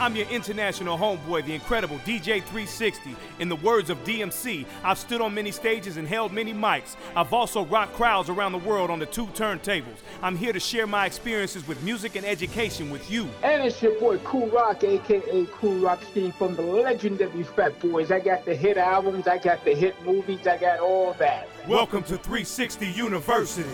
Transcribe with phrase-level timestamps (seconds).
[0.00, 3.16] I'm your international homeboy, the incredible DJ 360.
[3.40, 6.94] In the words of DMC, I've stood on many stages and held many mics.
[7.16, 9.96] I've also rocked crowds around the world on the two turntables.
[10.22, 13.28] I'm here to share my experiences with music and education with you.
[13.42, 18.12] And it's your boy Cool Rock, aka Cool Rock Ski from the legendary Fat Boys.
[18.12, 21.48] I got the hit albums, I got the hit movies, I got all that.
[21.66, 23.68] Welcome to 360 University.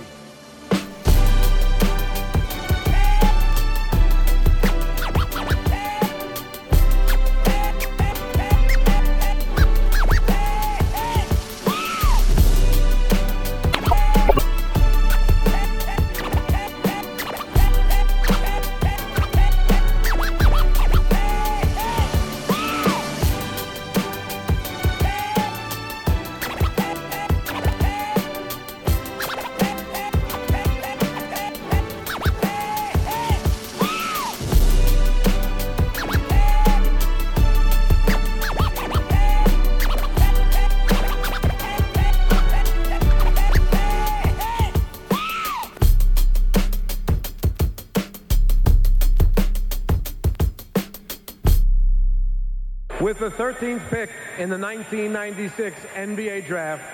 [53.37, 56.85] 13th pick in the 1996 NBA Draft,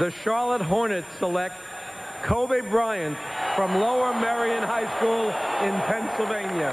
[0.00, 1.54] the Charlotte Hornets select
[2.22, 3.16] Kobe Bryant
[3.54, 5.28] from Lower Merion High School
[5.66, 6.72] in Pennsylvania.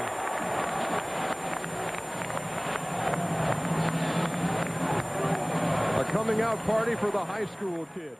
[6.00, 8.16] A coming out party for the high school kid.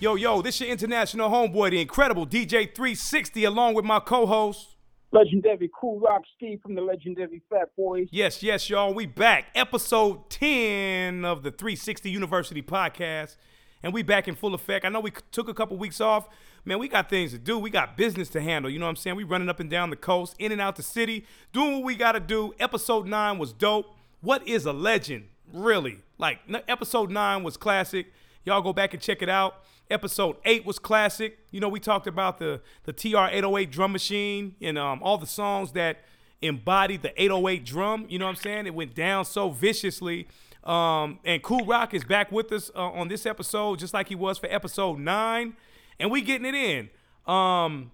[0.00, 4.76] Yo, yo, this your international homeboy, the incredible DJ 360, along with my co-host.
[5.12, 8.06] Legendary Cool Rock Ski from the legendary Fat Boys.
[8.12, 8.94] Yes, yes, y'all.
[8.94, 9.46] We back.
[9.56, 13.36] Episode 10 of the 360 University podcast.
[13.82, 14.84] And we back in full effect.
[14.84, 16.28] I know we took a couple weeks off.
[16.64, 17.58] Man, we got things to do.
[17.58, 18.70] We got business to handle.
[18.70, 19.16] You know what I'm saying?
[19.16, 21.96] We running up and down the coast, in and out the city, doing what we
[21.96, 22.54] got to do.
[22.60, 23.96] Episode 9 was dope.
[24.20, 25.24] What is a legend?
[25.52, 26.02] Really?
[26.18, 26.38] Like,
[26.68, 28.12] episode 9 was classic.
[28.44, 29.64] Y'all go back and check it out.
[29.90, 31.38] Episode 8 was classic.
[31.50, 35.72] You know, we talked about the, the TR-808 drum machine and um, all the songs
[35.72, 36.04] that
[36.42, 38.06] embodied the 808 drum.
[38.08, 38.66] You know what I'm saying?
[38.66, 40.28] It went down so viciously.
[40.64, 44.14] Um, and Cool Rock is back with us uh, on this episode, just like he
[44.14, 45.56] was for episode nine.
[45.98, 46.90] And we getting it in.
[47.32, 47.92] Um,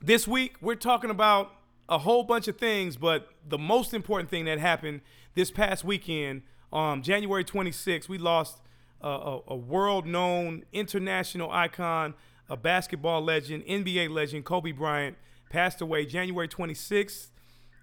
[0.00, 1.52] this week, we're talking about
[1.88, 5.00] a whole bunch of things, but the most important thing that happened
[5.34, 8.58] this past weekend, um, January 26th, we lost
[9.00, 12.14] a, a, a world-known international icon,
[12.48, 15.16] a basketball legend, NBA legend, Kobe Bryant,
[15.50, 17.28] passed away January 26th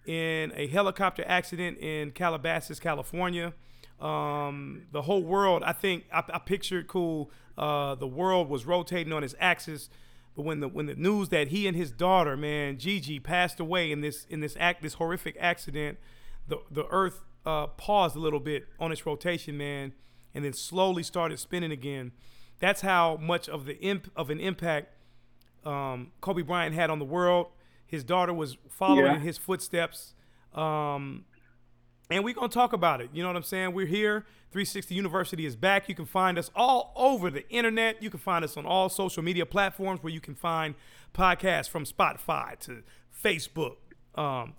[0.06, 3.54] in a helicopter accident in Calabasas, California.
[4.00, 7.32] Um, the whole world, I think, I, I pictured cool.
[7.58, 9.90] Uh, the world was rotating on his axis,
[10.36, 13.92] but when the when the news that he and his daughter, man, Gigi, passed away
[13.92, 15.98] in this in this act this horrific accident,
[16.48, 19.94] the the Earth uh, paused a little bit on its rotation, man,
[20.36, 22.12] and then slowly started spinning again.
[22.60, 24.90] That's how much of the imp of an impact
[25.66, 27.48] um, Kobe Bryant had on the world.
[27.88, 29.20] His daughter was following Yeah.
[29.20, 30.14] his footsteps.
[30.54, 31.26] Um,
[32.12, 33.10] and we're going to talk about it.
[33.14, 33.74] You know what I'm saying?
[33.74, 34.26] We're here.
[34.52, 35.90] 360 University is back.
[35.90, 38.02] You can find us all over the internet.
[38.02, 40.76] You can find us on all social media platforms where you can find
[41.14, 42.84] podcasts from Spotify to
[43.24, 43.78] Facebook,
[44.16, 44.54] um,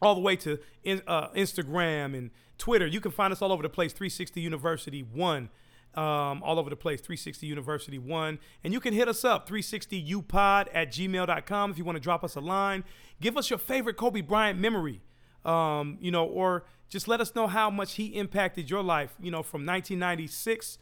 [0.00, 2.86] all the way to in, uh, Instagram and Twitter.
[2.86, 3.92] You can find us all over the place.
[3.92, 5.50] 360 University 1.
[5.94, 8.38] Um, all over the place, 360 University 1.
[8.62, 12.36] And you can hit us up, 360upod at gmail.com if you want to drop us
[12.36, 12.84] a line.
[13.20, 15.00] Give us your favorite Kobe Bryant memory
[15.44, 19.30] um, you know, or just let us know how much he impacted your life, you
[19.30, 20.78] know, from 1996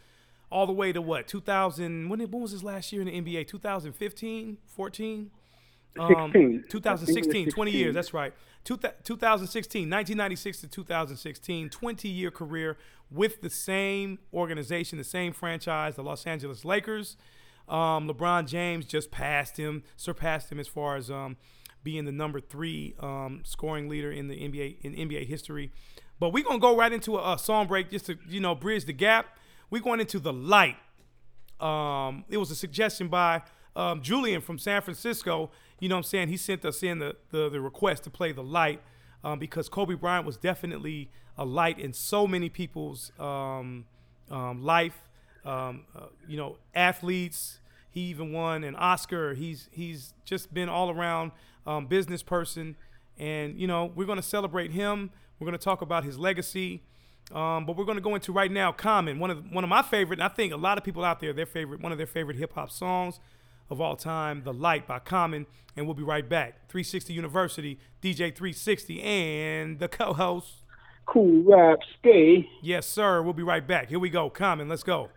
[0.51, 2.09] all the way to what 2000.
[2.09, 3.49] When, when was his last year in the NBA?
[3.49, 5.31] 2015, 14,
[5.99, 7.95] um, 2016, 20 years.
[7.95, 8.33] That's right.
[8.65, 12.77] Two, 2016, 1996 to 2016, 20 year career
[13.11, 17.17] with the same organization, the same franchise, the Los Angeles Lakers.
[17.69, 21.37] Um, LeBron James just passed him, surpassed him as far as um,
[21.83, 25.71] being the number three um, scoring leader in the NBA in NBA history.
[26.19, 28.85] But we're gonna go right into a, a song break just to you know bridge
[28.85, 29.39] the gap.
[29.71, 30.77] We're going into the light.
[31.61, 33.43] Um, it was a suggestion by
[33.75, 35.51] um, Julian from San Francisco.
[35.81, 36.29] You know what I'm saying?
[36.29, 38.81] He sent us in the, the, the request to play the light
[39.23, 43.85] um, because Kobe Bryant was definitely a light in so many people's um,
[44.31, 45.03] um, life.
[45.45, 47.61] Um, uh, you know, athletes.
[47.91, 49.35] He even won an Oscar.
[49.35, 51.33] He's he's just been all around
[51.67, 52.77] um, business person,
[53.19, 55.11] and you know we're going to celebrate him.
[55.39, 56.83] We're going to talk about his legacy.
[57.33, 58.71] Um, but we're going to go into right now.
[58.71, 61.21] Common, one of one of my favorite, and I think a lot of people out
[61.21, 63.19] there, their favorite, one of their favorite hip hop songs.
[63.69, 65.47] Of all time, The Light by Common.
[65.77, 66.69] And we'll be right back.
[66.69, 70.65] 360 University, DJ 360, and the co host.
[71.07, 72.49] Cool Rock Ski.
[72.63, 73.23] Yes, sir.
[73.23, 73.89] We'll be right back.
[73.89, 74.29] Here we go.
[74.31, 75.11] Common, let's go.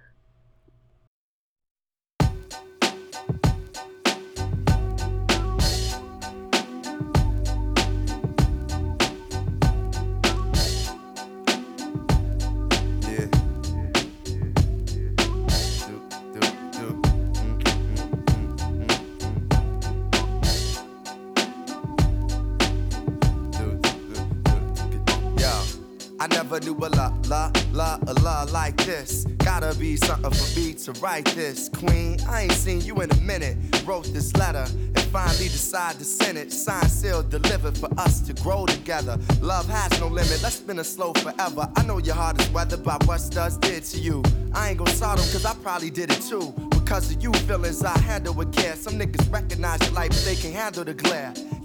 [28.07, 29.25] A la like this.
[29.37, 31.69] Gotta be something for me to write this.
[31.69, 33.57] Queen, I ain't seen you in a minute.
[33.85, 36.51] Wrote this letter and finally decided to send it.
[36.51, 39.17] Signed, sealed, delivered for us to grow together.
[39.41, 41.69] Love has no limit, let's spin it slow forever.
[41.75, 44.23] I know your heart is weathered by what studs did to you.
[44.53, 46.53] I ain't gon' start them cause I probably did it too.
[46.69, 48.75] Because of you feelings I handle with care.
[48.75, 51.33] Some niggas recognize your life, but they can't handle the glare.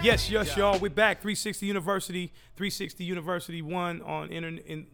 [0.00, 0.78] Yes, yes, y'all.
[0.78, 1.20] We're back.
[1.20, 4.86] 360 University, 360 University One on internet, in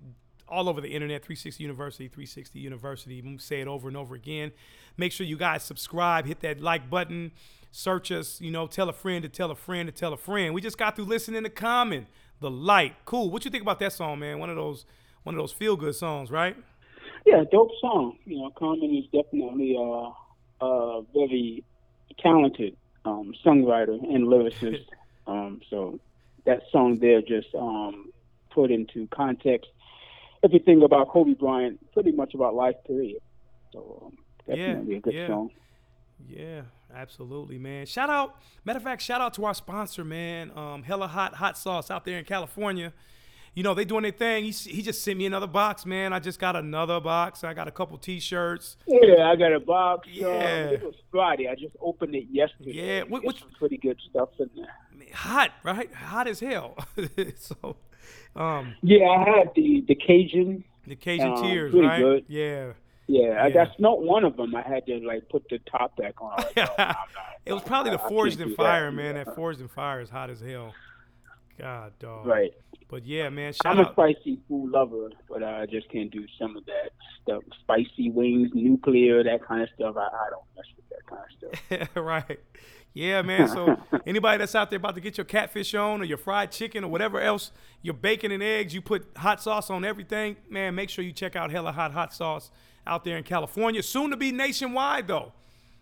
[0.48, 1.22] all over the internet.
[1.22, 3.36] 360 University, 360 University.
[3.38, 4.50] Say it over and over again.
[4.96, 7.32] Make sure you guys subscribe, hit that like button,
[7.70, 8.40] search us.
[8.40, 10.54] You know, tell a friend to tell a friend to tell a friend.
[10.54, 12.06] We just got through listening to Common,
[12.40, 12.94] The Light.
[13.04, 13.30] Cool.
[13.30, 14.38] What you think about that song, man?
[14.38, 14.86] One of those,
[15.22, 16.56] one of those feel good songs, right?
[17.26, 18.16] Yeah, dope song.
[18.24, 21.62] You know, Common is definitely a, a very
[22.20, 22.74] talented
[23.04, 24.86] um, songwriter and lyricist.
[25.26, 25.98] um, so
[26.44, 28.10] that song there just um,
[28.50, 29.70] put into context
[30.44, 33.20] everything about Kobe Bryant, pretty much about life period.
[33.72, 35.26] So um, definitely a good yeah.
[35.26, 35.50] song.
[36.28, 36.62] Yeah,
[36.94, 37.86] absolutely, man.
[37.86, 40.52] Shout out, matter of fact, shout out to our sponsor, man.
[40.56, 42.92] Um, Hella Hot Hot Sauce out there in California.
[43.54, 44.44] You know, they doing their thing.
[44.44, 46.12] He, he just sent me another box, man.
[46.12, 47.44] I just got another box.
[47.44, 48.76] I got a couple T-shirts.
[48.86, 50.08] Yeah, I got a box.
[50.10, 50.26] Yeah.
[50.26, 51.48] Uh, it was Friday.
[51.48, 52.72] I just opened it yesterday.
[52.72, 54.74] Yeah, what- some pretty good stuff in there.
[55.14, 55.92] Hot, right?
[55.94, 56.76] Hot as hell.
[57.36, 57.76] so,
[58.34, 60.64] um, Yeah, I had the the Cajun.
[60.88, 62.00] the Cajun Um, Tears, right?
[62.00, 62.24] good.
[62.26, 62.72] Yeah.
[63.06, 63.66] Yeah, I Yeah.
[63.78, 64.54] not one of them.
[64.56, 66.32] I had to like put the top back on.
[66.56, 66.96] Like, no, not-
[67.46, 68.62] it was probably the Forged in do that.
[68.62, 69.14] Fire, man.
[69.14, 69.24] Yeah.
[69.24, 70.74] That Forged in Fire is hot as hell.
[71.58, 72.26] God, dog.
[72.26, 72.52] Right.
[72.88, 73.52] But yeah, man.
[73.52, 73.92] Shout I'm a out.
[73.92, 76.90] spicy food lover, but I just can't do some of that
[77.22, 77.42] stuff.
[77.60, 79.96] Spicy wings, nuclear, that kind of stuff.
[79.96, 81.22] I, I don't mess with that kind
[81.78, 81.96] of stuff.
[81.96, 82.40] right.
[82.92, 83.48] Yeah, man.
[83.48, 86.84] So anybody that's out there about to get your catfish on or your fried chicken
[86.84, 87.50] or whatever else,
[87.82, 91.34] your bacon and eggs, you put hot sauce on everything, man, make sure you check
[91.34, 92.50] out Hella Hot Hot Sauce
[92.86, 93.82] out there in California.
[93.82, 95.32] Soon to be nationwide though.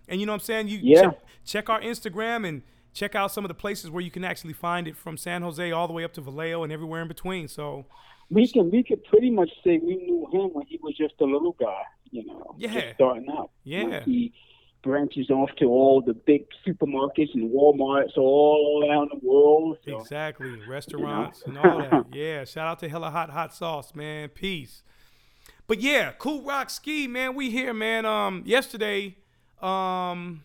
[0.08, 0.68] And you know what I'm saying?
[0.68, 1.00] You Yeah.
[1.02, 4.52] check, check our Instagram and check out some of the places where you can actually
[4.52, 7.48] find it from San Jose all the way up to Vallejo and everywhere in between.
[7.48, 7.86] So
[8.30, 11.24] We can we could pretty much say we knew him when he was just a
[11.24, 12.72] little guy, you know, Yeah.
[12.80, 13.50] just starting out.
[13.64, 14.02] Yeah.
[14.04, 14.32] He
[14.82, 19.78] branches off to all the big supermarkets and WalMarts all around the world.
[19.84, 19.98] So.
[19.98, 20.60] Exactly.
[20.68, 22.06] Restaurants and all that.
[22.12, 22.44] Yeah.
[22.44, 24.28] Shout out to Hella Hot Hot Sauce, man.
[24.30, 24.82] Peace.
[25.68, 27.34] But yeah, Cool Rock Ski, man.
[27.36, 28.04] We here, man.
[28.04, 29.16] Um, yesterday,
[29.62, 30.42] um,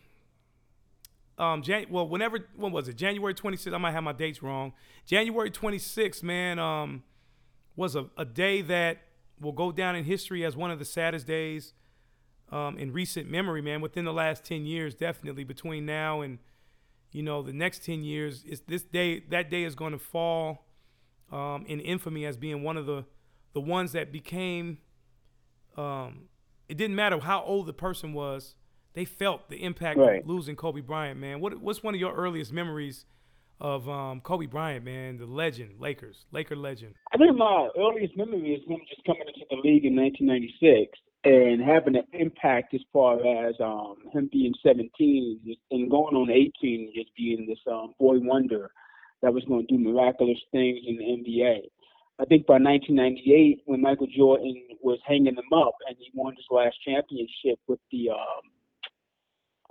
[1.37, 2.95] um, Jan- well, whenever, when was it?
[2.95, 3.73] January 26th.
[3.73, 4.73] I might have my dates wrong.
[5.05, 7.03] January 26th, man, um,
[7.75, 8.97] was a, a day that
[9.39, 11.73] will go down in history as one of the saddest days
[12.51, 13.81] um, in recent memory, man.
[13.81, 16.39] Within the last 10 years, definitely between now and
[17.11, 20.65] you know the next 10 years is this day that day is going to fall
[21.31, 23.05] um, in infamy as being one of the
[23.53, 24.77] the ones that became
[25.77, 26.25] um,
[26.67, 28.55] it didn't matter how old the person was
[28.97, 30.21] they felt the impact Right.
[30.21, 33.05] of losing kobe bryant man what, what's one of your earliest memories
[33.61, 38.53] of um, kobe bryant man the legend lakers laker legend I think my earliest memory
[38.53, 43.15] is him just coming into the league in 1996 and having an impact as far
[43.47, 48.17] as um, him being 17 and going on 18 and just being this um, boy
[48.19, 48.71] wonder
[49.21, 51.61] that was going to do miraculous things in the NBA.
[52.19, 56.45] I think by 1998, when Michael Jordan was hanging them up and he won his
[56.49, 58.45] last championship with the um,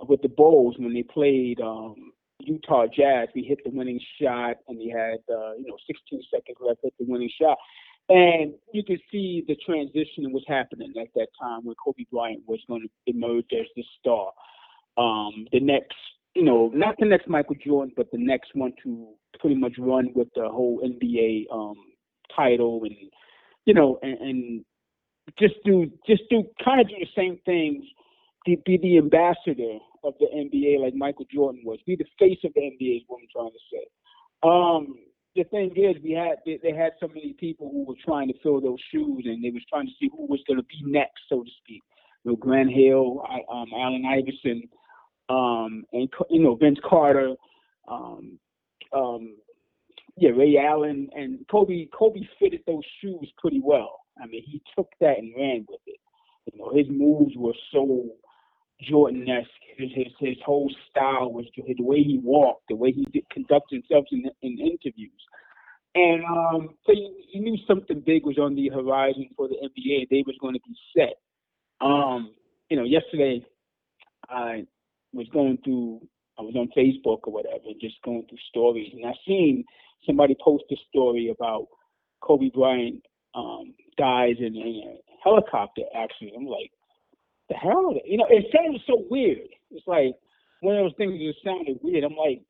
[0.01, 4.79] with the Bulls when they played um, Utah Jazz, he hit the winning shot and
[4.79, 7.57] he had uh, you know 16 seconds left, hit the winning shot.
[8.09, 12.59] And you could see the transition was happening at that time when Kobe Bryant was
[12.67, 14.31] going to emerge as the star.
[14.97, 15.95] Um, the next,
[16.33, 20.11] you know, not the next Michael Jordan, but the next one to pretty much run
[20.15, 21.75] with the whole NBA um,
[22.33, 22.95] title and,
[23.65, 24.65] you know, and, and
[25.37, 27.83] just do just do kind of do the same things.
[28.55, 31.79] Be, the ambassador of the NBA like Michael Jordan was.
[31.85, 33.85] Be the face of the NBA is what I'm trying to say.
[34.43, 34.95] Um,
[35.35, 38.33] the thing is, we had they, they had so many people who were trying to
[38.41, 41.21] fill those shoes, and they was trying to see who was going to be next,
[41.29, 41.83] so to speak.
[42.23, 44.63] You know, Grant Hill, I, um, Allen Iverson,
[45.29, 47.35] um, and you know Vince Carter,
[47.87, 48.39] um,
[48.93, 49.35] um,
[50.15, 51.87] yeah, Ray Allen, and Kobe.
[51.97, 53.99] Kobe fitted those shoes pretty well.
[54.21, 55.99] I mean, he took that and ran with it.
[56.51, 58.05] You know, his moves were so
[58.89, 59.49] Jordan-esque.
[59.77, 63.71] His his, his whole style was the way he walked, the way he did conduct
[63.71, 65.21] himself in, in interviews.
[65.93, 70.09] And um, so you, you knew something big was on the horizon for the NBA.
[70.09, 71.15] They was going to be set.
[71.81, 72.33] Um,
[72.69, 73.45] you know, yesterday
[74.29, 74.65] I
[75.13, 76.01] was going through,
[76.37, 79.63] I was on Facebook or whatever, just going through stories, and I seen
[80.05, 81.67] somebody post a story about
[82.21, 83.03] Kobe Bryant
[83.35, 86.35] um, dies in, in a helicopter accident.
[86.37, 86.71] I'm like,
[87.49, 87.95] the hell?
[88.05, 89.49] You know, it sounded so weird.
[89.71, 90.15] It's like
[90.61, 92.03] one of those things that sounded weird.
[92.03, 92.41] I'm like,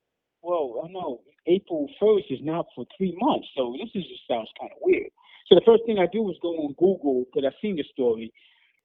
[0.42, 4.50] well, I know April 1st is now for three months, so this is just sounds
[4.60, 5.10] kind of weird.
[5.48, 8.32] So the first thing I do was go on Google because I seen the story,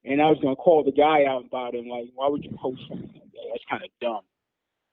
[0.04, 1.86] and I was gonna call the guy out about it.
[1.86, 3.46] Like, why would you post something like that?
[3.50, 4.22] That's kind of dumb.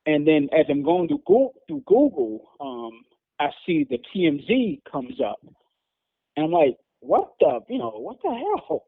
[0.05, 3.03] And then as I'm going to go through Google, um,
[3.39, 5.39] I see the TMZ comes up,
[6.35, 8.85] and I'm like, what the, you know, what the hell?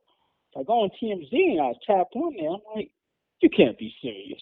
[0.57, 2.49] I go on TMZ and I tap on there.
[2.49, 2.91] I'm like,
[3.41, 4.41] you can't be serious.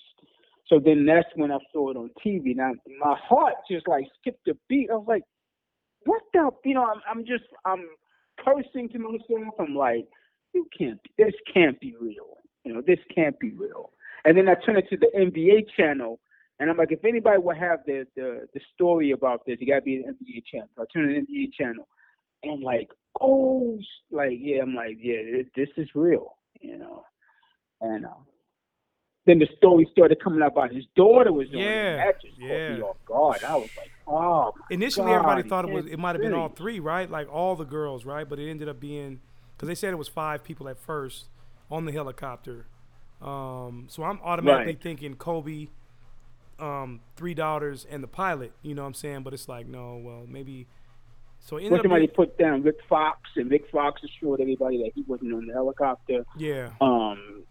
[0.68, 2.56] So then that's when I saw it on TV.
[2.56, 4.90] Now my heart just like skipped a beat.
[4.92, 5.24] I was like,
[6.06, 7.88] what the, you know, I'm, I'm just, I'm
[8.44, 9.56] cursing to myself.
[9.60, 10.08] I'm like,
[10.54, 12.38] you can't, this can't be real.
[12.64, 13.92] You know, this can't be real.
[14.26, 16.20] And then I turn it to the NBA channel,
[16.60, 19.82] and I'm like, if anybody would have the the, the story about this, you gotta
[19.82, 20.68] be an NBA channel.
[20.76, 21.88] So I turn to the NBA channel,
[22.44, 22.90] and like,
[23.22, 23.78] oh,
[24.12, 27.04] like yeah, I'm like, yeah, this, this is real, you know.
[27.82, 28.10] And uh,
[29.26, 31.98] then the story started coming out about his daughter was doing Yeah, it.
[31.98, 32.70] That just caught yeah.
[32.76, 33.44] me off guard.
[33.44, 34.54] I was like, oh.
[34.70, 37.10] Initially, everybody thought it was it might have been all three, right?
[37.10, 38.28] Like all the girls, right?
[38.28, 39.20] But it ended up being
[39.56, 41.26] because they said it was five people at first
[41.70, 42.66] on the helicopter.
[43.22, 44.82] Um, so I'm automatically Right.
[44.82, 45.68] thinking Kobe,
[46.60, 48.54] um, three daughters, and the pilot.
[48.62, 49.24] You know what I'm saying?
[49.24, 50.68] But it's like no, well maybe.
[51.50, 54.92] So it ended somebody being, put down Rick Fox, and Rick Fox assured everybody that
[54.94, 56.24] he wasn't on the helicopter.
[56.38, 57.44] yeah, Um,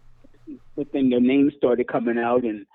[0.77, 2.65] but then the names started coming out, and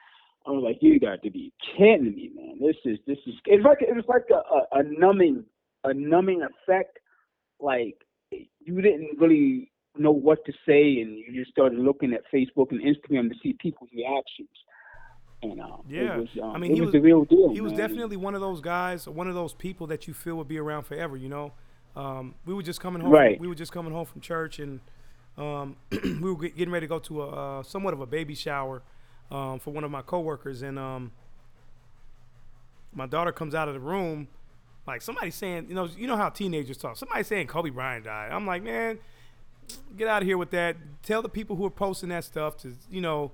[0.47, 2.59] I was like, "You got to be kidding me, man!
[2.61, 5.45] This is this is it's like it was like a, a, a numbing
[5.85, 6.99] a numbing effect.
[7.59, 7.97] Like
[8.31, 12.83] you didn't really know what to say, and you just started looking at Facebook and
[12.83, 14.51] Instagram to see people's reactions.
[15.43, 16.17] Um, Yeah.
[16.19, 17.53] was, um, I mean, he was, was- the real deal.
[17.53, 17.81] he was man.
[17.81, 20.85] definitely one of those guys, one of those people that you feel would be around
[20.85, 21.17] forever.
[21.17, 21.53] You know,
[21.97, 23.13] um, we were just coming home.
[23.13, 23.39] Right.
[23.39, 24.81] we were just coming home from church, and
[25.37, 28.83] um, we were getting ready to go to a uh, somewhat of a baby shower
[29.31, 31.13] um, for one of my coworkers, and um,
[32.93, 34.29] my daughter comes out of the room,
[34.87, 36.97] like somebody saying, you know, you know how teenagers talk.
[36.97, 38.31] Somebody saying Kobe Bryant died.
[38.33, 38.99] I'm like, man,
[39.97, 40.77] get out of here with that.
[41.03, 43.33] Tell the people who are posting that stuff to, you know,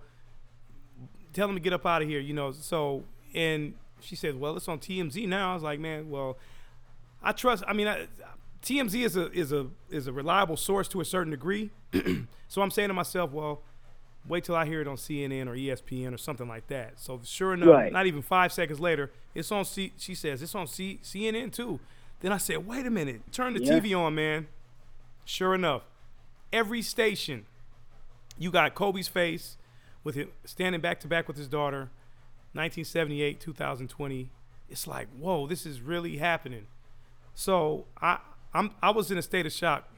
[1.32, 2.52] tell them to get up out of here, you know.
[2.52, 5.52] So, and she said, well, it's on TMZ now.
[5.52, 6.38] I was like, man, well,
[7.22, 7.64] I trust.
[7.66, 8.06] I mean, I,
[8.62, 11.70] TMZ is a is a is a reliable source to a certain degree.
[12.49, 13.62] so I'm saying to myself, well,
[14.28, 17.00] wait till I hear it on CNN or ESPN or something like that.
[17.00, 17.92] So sure enough, Right.
[17.92, 19.64] not even five seconds later, it's on.
[19.64, 21.80] C- she says it's on C- CNN too.
[22.20, 23.78] Then I said, wait a minute, turn the Yeah.
[23.80, 24.46] TV on, man.
[25.25, 25.82] Sure enough,
[26.52, 27.46] every station,
[28.38, 29.56] you got Kobe's face
[30.04, 31.90] with him standing back to back with his daughter,
[32.52, 34.30] 1978, 2020.
[34.69, 36.66] It's like, whoa, this is really happening.
[37.35, 38.19] So I
[38.54, 39.88] I'm I was in a state of shock.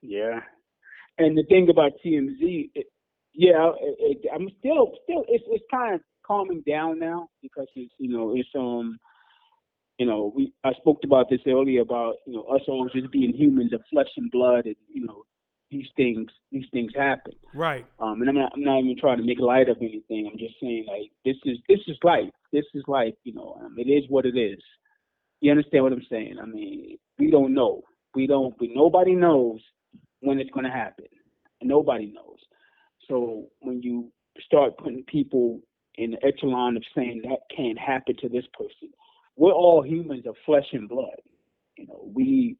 [0.00, 0.40] Yeah,
[1.18, 2.86] and the thing about TMZ, it,
[3.34, 7.92] yeah, it, it, I'm still still it's it's kind of calming down now because it's
[7.98, 8.98] you know it's um
[9.98, 13.32] you know we I spoke about this earlier about you know us all just being
[13.34, 15.24] humans of flesh and blood and you know
[15.72, 17.84] these things these things happen Right.
[17.98, 20.54] um and I'm not I'm not even trying to make light of anything I'm just
[20.60, 24.04] saying like this is this is life this is life you know um, it is
[24.08, 24.60] what it is
[25.40, 27.82] you understand what I'm saying I mean we don't know
[28.14, 29.60] we don't we, nobody knows
[30.22, 31.06] when it's going to happen.
[31.62, 32.38] Nobody knows.
[33.08, 34.10] So when you
[34.44, 35.60] start putting people
[35.96, 38.88] in the echelon of saying that can't happen to this person,
[39.36, 41.20] we're all humans of flesh and blood.
[41.76, 42.56] You know, we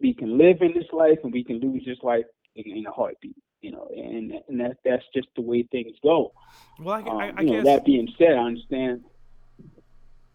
[0.00, 2.24] we can live in this life and we can lose this life
[2.56, 3.36] in, in a heartbeat.
[3.60, 6.32] You know, and and that that's just the way things go.
[6.80, 7.64] Well, I, Um, I, I you know, guess.
[7.66, 9.04] that being said, I understand.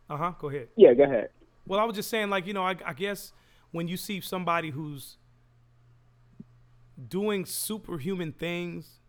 [0.10, 0.34] Uh huh.
[0.40, 0.68] Go ahead.
[0.78, 1.30] Yeah, go ahead.
[1.66, 3.34] Well, I was just saying, like, you know, I, I guess
[3.72, 5.18] when you see somebody who's
[7.08, 9.00] doing superhuman things,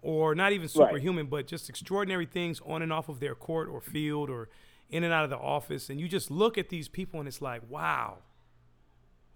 [0.00, 0.72] or not even Right.
[0.72, 4.48] superhuman, but just extraordinary things on and off of their court or field or
[4.88, 7.42] in and out of the office, and you just look at these people and it's
[7.42, 8.18] like, wow.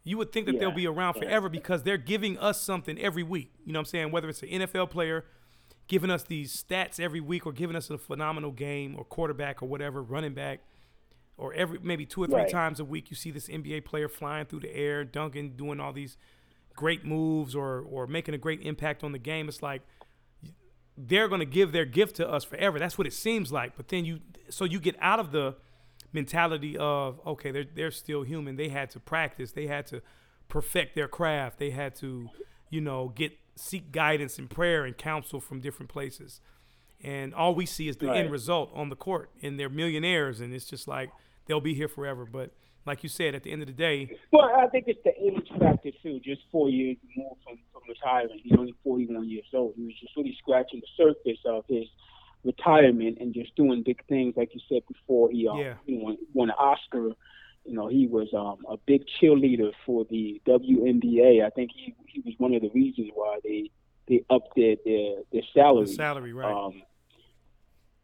[0.09, 1.25] You would think that they'll be around yeah.
[1.25, 3.53] forever because they're giving us something every week.
[3.65, 4.11] You know what I'm saying?
[4.11, 5.25] Whether it's an NFL player
[5.87, 9.67] giving us these stats every week or giving us a phenomenal game or quarterback or
[9.67, 10.61] whatever, running back
[11.37, 12.51] or every maybe two or three Right.
[12.51, 15.93] times a week you see this NBA player flying through the air, dunking, doing all
[15.93, 16.17] these
[16.75, 19.49] great moves or or making a great impact on the game.
[19.49, 19.83] It's like
[20.97, 22.79] they're going to give their gift to us forever.
[22.79, 23.77] That's what it seems like.
[23.77, 25.57] But then you so you get out of the
[26.13, 28.57] mentality of okay, they're they're still human.
[28.57, 29.53] They had to practice.
[29.53, 30.03] They had to
[30.49, 31.59] perfect their craft.
[31.59, 32.29] They had to,
[32.71, 36.41] you know, get seek guidance and prayer and counsel from different places.
[37.03, 39.31] And all we see is the end result on the court.
[39.43, 41.11] And they're millionaires and it's just like
[41.47, 42.25] they'll be here forever.
[42.25, 42.53] But
[42.87, 45.49] like you said, at the end of the day, Well, I think it's the age
[45.59, 46.21] factor too.
[46.25, 48.41] Just four years more from from retiring.
[48.43, 49.75] He's only 41 years old.
[49.77, 51.87] He was just really scratching the surface of his
[52.45, 55.31] retirement and just doing big things, like you said before.
[55.31, 55.75] He um, Yeah.
[55.87, 57.13] you know, won, won an Oscar.
[57.65, 61.45] You know, he was um, a big cheerleader for the WNBA.
[61.45, 63.71] I think he he was one of the reasons why they
[64.09, 65.87] they upped their their, their the salary.
[65.87, 66.51] salary, right?
[66.51, 66.83] Um,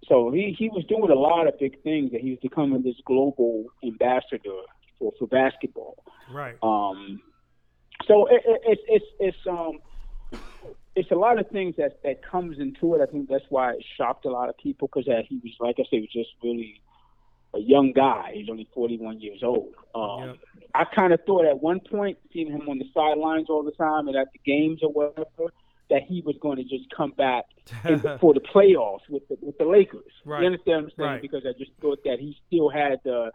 [0.06, 2.96] so he, he was doing a lot of big things, and he was becoming this
[3.06, 4.60] global ambassador
[4.98, 5.96] for, for basketball.
[6.30, 6.56] right.
[6.62, 7.22] Um,
[8.06, 9.78] so it, it, it's it's it's um
[10.96, 13.00] it's a lot of things that that comes into it.
[13.02, 15.76] I think that's why it shocked a lot of people because uh, he was like
[15.78, 16.80] I said, he was just really
[17.54, 18.32] a young guy.
[18.34, 19.74] He's only 41 years old.
[19.94, 20.36] Um, Yep.
[20.74, 24.08] I kind of thought at one point, seeing him on the sidelines all the time
[24.08, 25.52] and at the games or whatever,
[25.88, 27.44] that he was going to just come back
[27.84, 30.02] in for the playoffs with the with the Lakers.
[30.24, 30.40] Right.
[30.40, 31.10] You understand what I'm saying?
[31.10, 31.22] Right.
[31.22, 33.30] Because I just thought that he still had the,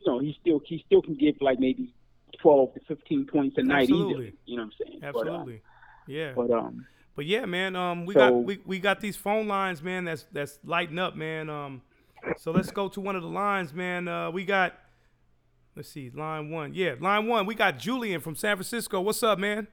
[0.00, 1.94] you know, he still he still can give like maybe
[2.42, 4.12] 12 to 15 points a night Absolutely.
[4.12, 4.32] easily.
[4.44, 5.00] You know what I'm saying?
[5.02, 5.54] Absolutely.
[5.54, 5.73] But,
[6.08, 6.86] um, but um,
[7.16, 10.04] But yeah, man, um, we So- got we, we got these phone lines, man.
[10.04, 11.48] That's that's lighting up, man.
[11.50, 11.82] Um,
[12.38, 14.08] so let's go to one of the lines, man.
[14.08, 14.74] Uh, we got,
[15.76, 16.72] let's see, line one.
[16.74, 17.44] Yeah, line one.
[17.46, 19.00] We got Julian from San Francisco.
[19.00, 19.68] What's up, man?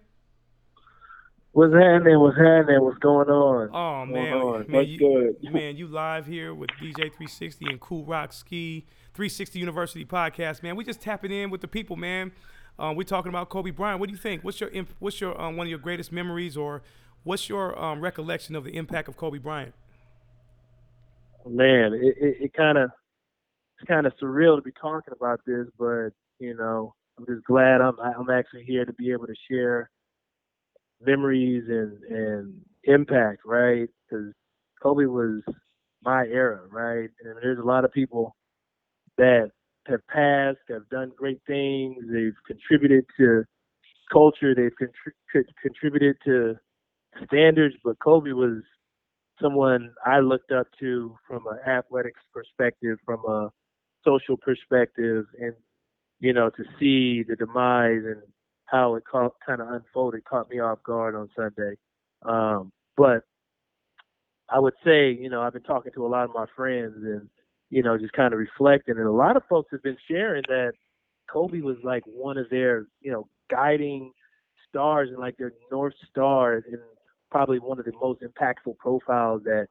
[1.53, 2.17] What's happening?
[2.19, 2.81] What's happening?
[2.81, 3.69] What's going on?
[3.73, 4.65] Oh man, on?
[4.71, 5.53] man, you, good?
[5.53, 10.77] man, you live here with DJ 360 and Cool Rock Ski 360 University podcast, man.
[10.77, 12.31] We just tapping in with the people, man.
[12.81, 13.99] Um, we're talking about Kobe Bryant.
[13.99, 14.43] What do you think?
[14.43, 16.81] What's your imp- what's your um, one of your greatest memories, or
[17.23, 19.75] what's your um, recollection of the impact of Kobe Bryant?
[21.47, 22.89] Man, it kind of
[23.77, 27.81] it's kind of surreal to be talking about this, but you know, I'm just glad
[27.81, 29.91] I'm I'm actually here to be able to share
[30.99, 33.89] memories and and impact, right?
[34.09, 34.33] Because
[34.81, 35.43] Kobe was
[36.01, 37.09] my era, right?
[37.23, 38.35] And there's a lot of people
[39.19, 39.51] that
[39.87, 41.97] have passed, have done great things.
[42.11, 43.43] They've contributed to
[44.11, 44.53] culture.
[44.55, 46.55] They've contri- contributed to
[47.25, 47.75] standards.
[47.83, 48.63] But Kobe was
[49.41, 53.49] someone I looked up to from an athletics perspective, from a
[54.05, 55.53] social perspective, and
[56.19, 58.21] you know to see the demise and
[58.65, 61.75] how it ca- kind of unfolded caught me off guard on Sunday.
[62.23, 63.23] Um, but
[64.49, 67.29] I would say, you know, I've been talking to a lot of my friends and
[67.71, 70.73] you know just kind of reflecting, and a lot of folks have been sharing that
[71.31, 74.13] Kobe was like one of their, you know, guiding
[74.69, 76.79] stars and like their north star and
[77.31, 79.67] probably one of the most impactful profiles that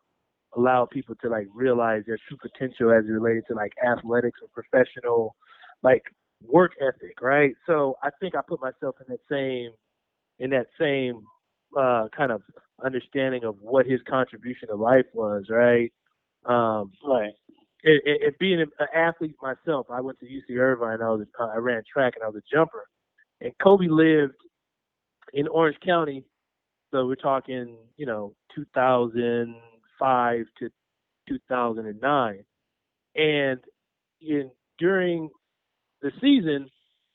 [0.57, 4.49] allow people to like realize their true potential as it related to like athletics or
[4.63, 5.37] professional
[5.83, 6.03] like
[6.47, 7.55] work ethic, right?
[7.67, 9.73] So I think I put myself in that same
[10.39, 11.23] in that same
[11.79, 12.43] uh kind of
[12.85, 15.93] understanding of what his contribution to life was, right?
[16.47, 17.33] Um right.
[17.83, 21.03] It, it being an athlete myself, I went to UC Irvine.
[21.03, 22.85] I was uh, I ran track and I was a jumper.
[23.41, 24.35] And Kobe lived
[25.33, 26.25] in Orange County,
[26.91, 30.71] so we're talking you know 2005 to
[31.29, 32.45] 2009,
[33.17, 33.61] and
[34.21, 35.31] in during
[36.03, 36.69] the season,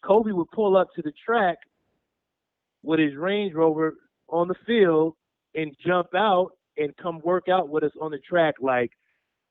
[0.03, 1.57] Kobe would pull up to the track
[2.83, 3.95] with his Range Rover
[4.29, 5.15] on the field
[5.55, 8.91] and jump out and come work out with us on the track like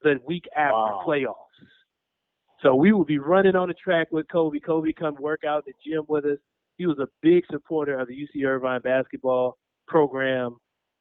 [0.04, 1.02] the week after Wow.
[1.06, 1.66] playoffs.
[2.60, 4.60] So we would be running on the track with Kobe.
[4.60, 6.38] Kobe come work out in the gym with us.
[6.78, 10.56] He was a big supporter of the UC Irvine basketball program.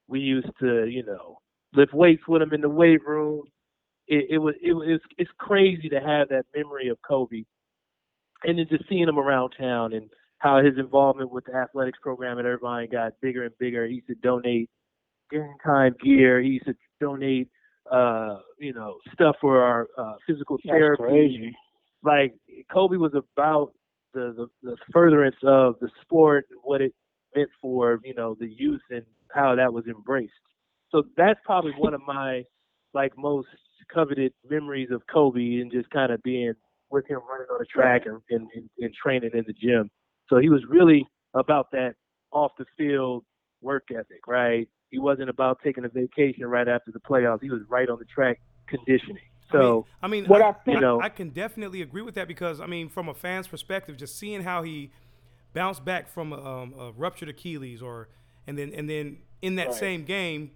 [0.08, 1.40] We used to, you know,
[1.74, 3.44] lift weights with him in the weight room.
[4.08, 7.44] It, it was it was it's crazy to have that memory of Kobe,
[8.44, 12.38] and then just seeing him around town and how his involvement with the athletics program
[12.38, 13.88] at Irvine got bigger and bigger.
[13.88, 14.70] He used to donate
[15.32, 16.42] game time gear.
[16.42, 17.48] He used to donate,
[17.94, 21.04] uh, you know, stuff for our uh, physical That's therapy.
[21.04, 21.56] crazy.
[22.04, 22.34] Like
[22.72, 23.72] Kobe was about
[24.14, 26.94] the, the the furtherance of the sport and what it
[27.36, 30.34] meant for you know the youth and how that was embraced.
[30.92, 32.44] So that's probably one of my
[32.94, 33.48] like most
[33.94, 36.54] coveted memories of Kobe and just kind of being
[36.90, 38.48] with him running on the track and, and,
[38.80, 39.90] and training in the gym.
[40.30, 41.96] So he was really about that
[42.32, 43.24] off the field
[43.62, 44.68] work ethic, right?
[44.94, 47.42] He wasn't about taking a vacation right after the playoffs.
[47.42, 49.18] He was right on the track conditioning.
[49.52, 51.82] So I mean, I, mean, What I, I think- I- You know- I can definitely
[51.82, 54.92] agree with that because I mean, from a fan's perspective, just seeing how he
[55.56, 58.08] bounced back from a, um, a ruptured Achilles, or
[58.46, 59.76] and then and then in that Right.
[59.76, 60.52] same game,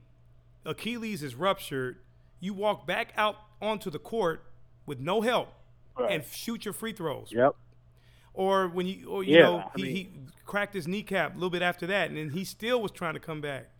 [0.68, 1.98] Achilles is ruptured.
[2.40, 4.44] You walk back out onto the court
[4.86, 5.52] with no help
[5.98, 6.12] Right.
[6.12, 7.32] and shoot your free throws.
[7.32, 7.56] yep.
[8.36, 10.10] Or when you, or you Yeah, know, he, mean- he
[10.46, 13.20] cracked his kneecap a little bit after that, and then he still was trying to
[13.20, 13.72] come back.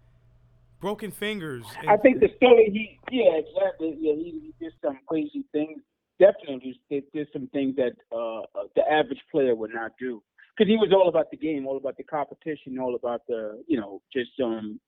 [0.80, 1.66] Broken fingers.
[1.80, 5.82] and- I think the story he yeah exactly yeah he, he did some crazy things.
[6.20, 10.22] Definitely did, did some things that uh, uh, the average player would not do
[10.56, 13.80] because he was all about the game, all about the competition, all about the you
[13.80, 14.80] know just um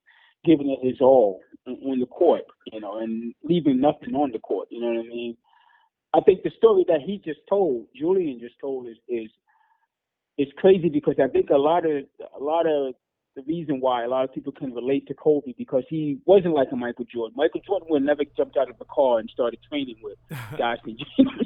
[0.44, 4.38] giving it his all on on the court, you know, and leaving nothing on the
[4.38, 4.68] court.
[4.70, 5.36] You know what I mean?
[6.12, 9.30] I think the story that he just told, Julian just told, is is
[10.38, 12.04] is crazy because I think a lot of
[12.38, 12.94] a lot of
[13.36, 16.68] the reason why a lot of people can relate to Kobe because he wasn't like
[16.72, 17.34] a Michael Jordan.
[17.36, 20.18] Michael Jordan would never jumped out of the car and started training with
[20.58, 20.96] guys from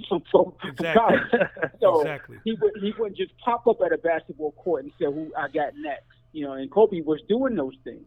[0.08, 1.38] from, from Exactly.
[1.80, 2.38] So Exactly.
[2.44, 5.48] he would he wouldn't just pop up at a basketball court and say, "Who I
[5.48, 8.06] got next?" You know, and Kobe was doing those things.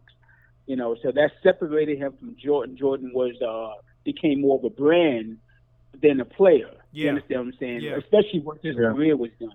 [0.66, 2.76] You know, so that separated him from Jordan.
[2.76, 5.38] Jordan was uh became more of a brand
[6.02, 6.70] than a player.
[6.92, 7.10] You Yeah.
[7.10, 7.80] understand what I'm saying?
[7.82, 7.96] Yeah.
[7.96, 8.90] Especially once his Yeah.
[8.92, 9.54] career was done.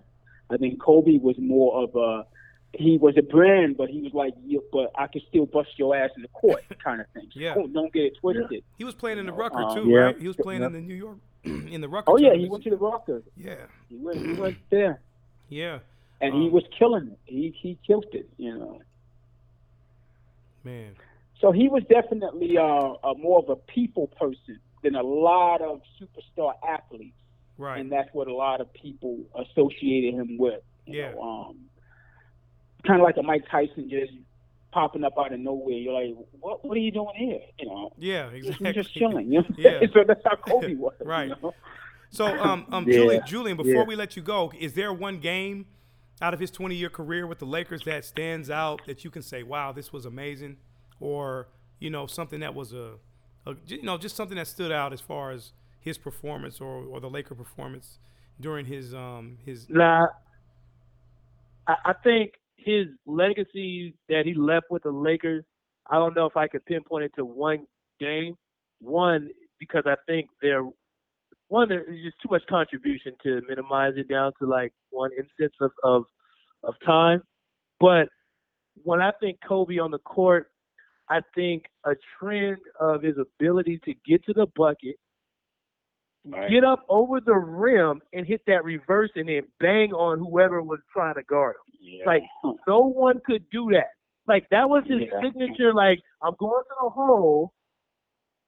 [0.50, 2.26] I think Kobe was more of a
[2.74, 5.96] he was a brand, but he was like, you, but I can still bust your
[5.96, 7.30] ass in the court, kind of thing.
[7.36, 7.54] Yeah.
[7.54, 8.64] don't- don't get it twisted.
[8.78, 9.98] He was playing in the Rucker um, too, Yeah.
[10.00, 10.20] right?
[10.20, 10.68] He was playing Yeah.
[10.68, 12.12] in the New York, in the Rucker.
[12.12, 13.22] Oh yeah, he went to the Rucker.
[13.38, 13.56] Yeah,
[13.90, 15.00] He went, he went there,
[15.50, 15.80] yeah,
[16.22, 17.20] and he Um, was killing it.
[17.26, 18.82] He he killed it, you know.
[20.64, 20.96] man.
[21.40, 25.82] So he was definitely uh, a more of a people person than a lot of
[26.00, 27.18] superstar athletes,
[27.58, 27.80] Right.
[27.80, 30.62] and that's what a lot of people associated him with.
[30.86, 31.12] Yeah.
[31.12, 31.58] know, um,
[32.86, 34.12] kind of like a Mike Tyson just
[34.72, 35.76] popping up out of nowhere.
[35.76, 36.66] You're like, what?
[36.66, 37.40] What are you doing here?
[37.60, 38.74] You know, yeah, exactly.
[38.74, 39.32] just chilling.
[39.32, 39.48] You know?
[39.58, 39.80] Yeah.
[39.94, 40.94] so that's how Kobe was.
[41.04, 41.30] Right.
[41.30, 41.54] You know?
[42.10, 42.94] So, um, um, Yeah.
[42.98, 43.84] Julian, Julian, before Yeah.
[43.86, 45.66] we let you go, is there one game
[46.22, 49.22] out of his 20 year career with the Lakers that stands out that you can
[49.24, 50.58] say, wow, this was amazing?
[51.00, 51.48] Or,
[51.80, 52.94] you know, something that was a,
[53.48, 57.00] a you know, just something that stood out as far as his performance or, or
[57.00, 57.98] the Laker performance
[58.40, 60.08] during his, um, his, Nah,
[61.68, 62.34] I, I think
[62.66, 65.44] his legacy that he left with the Lakers.
[65.90, 67.66] I don't know if I could pinpoint it to one
[68.00, 68.36] game.
[68.80, 70.64] One because I think there,
[71.48, 75.72] one there's just too much contribution to minimize it down to like one instance of
[75.84, 76.04] of,
[76.64, 77.22] of time.
[77.80, 78.08] But
[78.84, 80.48] when I think Kobe on the court,
[81.10, 84.96] I think a trend of his ability to get to the bucket
[86.26, 86.50] Right.
[86.50, 90.80] get up over the rim and hit that reverse and then bang on whoever was
[90.94, 91.76] trying to guard him.
[91.82, 92.06] Yeah.
[92.06, 92.24] Like
[92.68, 93.90] no one could do that.
[94.26, 95.20] Like that was his Yeah.
[95.22, 95.74] signature.
[95.74, 97.52] Like I'm going to the hole.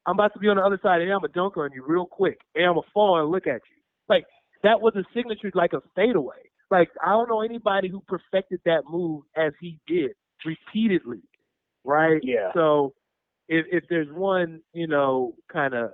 [0.05, 2.05] I'm about to be on the other side, and I'm gonna dunk on you real
[2.05, 3.81] quick, and I'm gonna fall and look at you.
[4.07, 4.25] Like
[4.63, 6.37] that was a signature, like a fadeaway.
[6.71, 10.11] Like I don't know anybody who perfected that move as he did
[10.45, 11.21] repeatedly,
[11.83, 12.21] right?
[12.23, 12.51] Yeah.
[12.53, 12.93] So
[13.49, 15.91] if if there's one, you know, kind of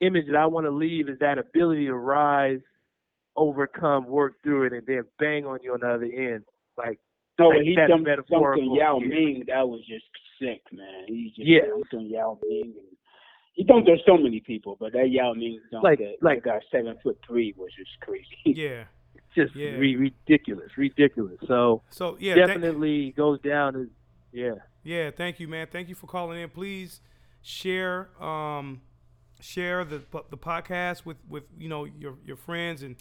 [0.00, 2.60] image that I want to leave is that ability to rise,
[3.36, 6.44] overcome, work through it, and then bang on you on the other end.
[6.76, 6.98] Like
[7.38, 9.08] No, like when he that dumped, dumped metaphorical, on Yao yeah.
[9.08, 10.04] Ming, that was just
[10.40, 11.04] sick, man.
[11.06, 11.66] He just Yeah.
[11.68, 12.74] dumped on Yao Ming.
[12.76, 12.96] And
[13.54, 16.60] he dumped on so many people, but that Yao Ming dunk Like- that, like- that
[16.60, 18.26] guy seven foot three was just crazy.
[18.44, 18.84] yeah.
[19.34, 19.70] just Yeah.
[19.76, 21.38] re- ridiculous, ridiculous.
[21.46, 22.34] So So, yeah.
[22.34, 23.88] thank- definitely goes down as
[24.32, 24.54] yeah.
[24.84, 25.66] Yeah, thank you, man.
[25.66, 26.48] Thank you for calling in.
[26.50, 27.00] Please
[27.42, 28.80] share um,
[29.40, 32.96] share the the podcast with with you know your your friends and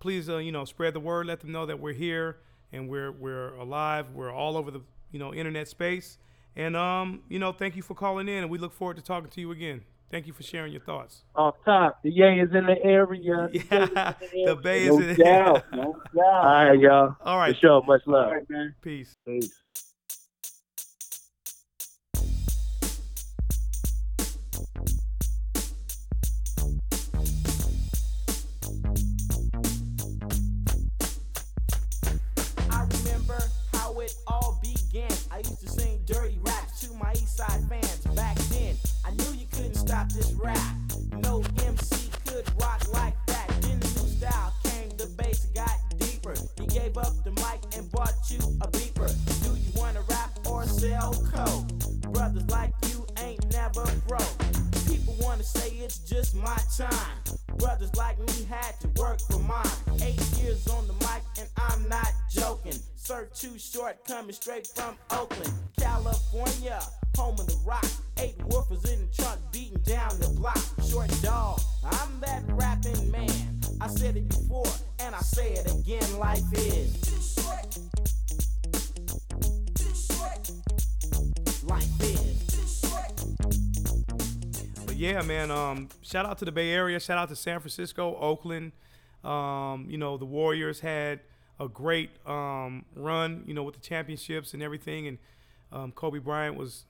[0.00, 1.26] please uh, you know spread the word.
[1.26, 2.38] Let them know that we're here
[2.72, 4.06] and we're we're alive.
[4.14, 6.18] We're all over the you know internet space.
[6.54, 9.30] And um, you know, thank you for calling in, and we look forward to talking
[9.30, 9.82] to you again.
[10.10, 11.22] Thank you for sharing your thoughts.
[11.34, 13.48] Off top, the Yang is in the area.
[13.70, 14.12] Yeah,
[14.44, 16.44] the Bay is no in doubt, no All doubt.
[16.68, 17.16] right, y'all.
[17.22, 17.82] All right, For sure.
[17.86, 18.26] Much love.
[18.26, 18.74] All right, man.
[18.82, 19.14] peace.
[19.26, 19.54] Peace.
[56.90, 57.18] Time.
[57.56, 59.66] Brothers like me had to work for mine.
[60.02, 62.78] Eight years on the mic, and I'm not joking.
[62.96, 66.80] Sir, too short, coming straight from Oakland, California,
[67.16, 67.86] home of the rock.
[68.18, 70.58] Eight woofers in the trunk, beating down the block.
[70.88, 73.60] Short dog, I'm that rapping man.
[73.80, 76.18] I said it before, and I say it again.
[76.18, 77.78] Life is too short.
[79.74, 80.50] Too short.
[81.64, 82.01] Life
[85.02, 85.50] yeah, man.
[85.50, 87.00] Um, shout out to the Bay Area.
[87.00, 88.70] Shout out to San Francisco, Oakland.
[89.24, 91.18] Um, you know, the Warriors had
[91.58, 93.42] a great um, run.
[93.44, 95.08] You know, with the championships and everything.
[95.08, 95.18] And
[95.72, 96.84] um, Kobe Bryant was,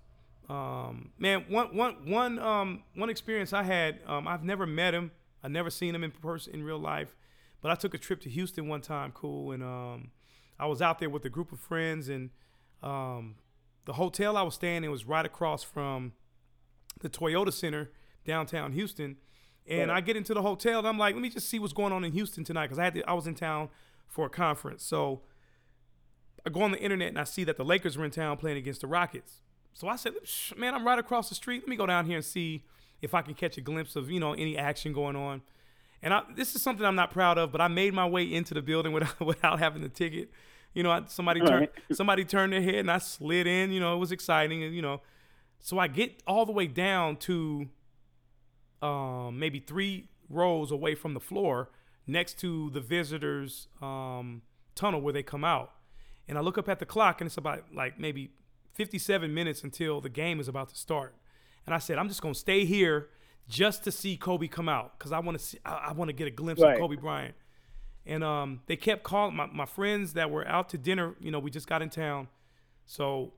[0.50, 4.00] um, man, one one one um, one experience I had.
[4.06, 5.10] Um, I've never met him.
[5.42, 7.16] I've never seen him in person in real life.
[7.62, 10.10] But I took a trip to Houston one time, cool, and um,
[10.58, 12.28] I was out there with a group of friends, and
[12.82, 13.36] um,
[13.86, 16.12] the hotel I was staying in was right across from
[17.00, 17.90] the Toyota Center
[18.24, 19.16] downtown Houston.
[19.68, 21.92] And I get into the hotel and I'm like, let me just see what's going
[21.92, 23.68] on in Houston tonight because I had to, I was in town
[24.08, 24.84] for a conference.
[24.84, 25.22] So
[26.44, 28.56] I go on the internet and I see that the Lakers were in town playing
[28.56, 29.40] against the Rockets.
[29.74, 30.14] So I said,
[30.56, 31.62] man, I'm right across the street.
[31.62, 32.64] Let me go down here and see
[33.00, 35.42] if I can catch a glimpse of you know any action going on.
[36.02, 38.54] And I, this is something I'm not proud of, but I made my way into
[38.54, 40.30] the building without without having the ticket.
[40.74, 41.72] You know, I, somebody turned Right.
[41.96, 43.72] somebody turned their head and I slid in.
[43.72, 44.62] You know, it was exciting.
[44.62, 45.00] And you know,
[45.60, 47.68] so I get all the way down to
[48.82, 51.70] um, maybe three rows away from the floor,
[52.06, 54.42] next to the visitors' um,
[54.74, 55.72] tunnel where they come out.
[56.28, 58.30] And I look up at the clock, and it's about like maybe
[58.74, 61.14] 57 minutes until the game is about to start.
[61.66, 63.08] And I said, I'm just gonna stay here
[63.48, 66.12] just to see Kobe come out because I want to see, I, I want to
[66.12, 66.74] get a glimpse Right.
[66.74, 67.34] of Kobe Bryant.
[68.06, 71.14] And um, they kept calling my, my friends that were out to dinner.
[71.20, 72.28] You know, we just got in town,
[72.86, 73.32] so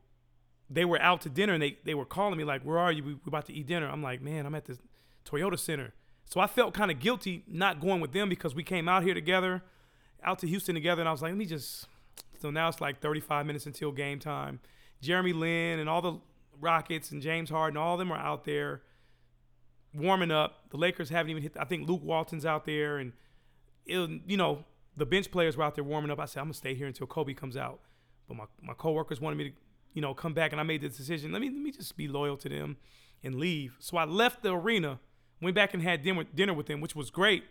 [0.70, 3.02] they were out to dinner and they, they were calling me like, "Where are you?
[3.04, 4.78] We, we're about to eat dinner." I'm like, "Man, I'm at the
[5.24, 8.88] Toyota Center." So I felt kind of guilty not going with them because we came
[8.88, 9.62] out here together,
[10.22, 11.86] out to Houston together, and I was like, "Let me just."
[12.40, 14.60] So now it's like 35 minutes until game time.
[15.00, 16.20] Jeremy Lin and all the
[16.60, 18.82] Rockets and James Harden, all of them are out there
[19.94, 20.70] warming up.
[20.70, 21.56] The Lakers haven't even hit.
[21.58, 23.12] I think Luke Walton's out there, and
[23.86, 24.64] it, you know
[24.96, 26.20] the bench players were out there warming up.
[26.20, 27.80] I said I'm gonna stay here until Kobe comes out.
[28.28, 29.56] But my my coworkers wanted me to,
[29.92, 31.32] you know, come back, and I made the decision.
[31.32, 32.76] Let me let me just be loyal to them
[33.22, 33.76] and leave.
[33.78, 35.00] So I left the arena,
[35.44, 37.44] went back and had dinner dinner with him, which was great.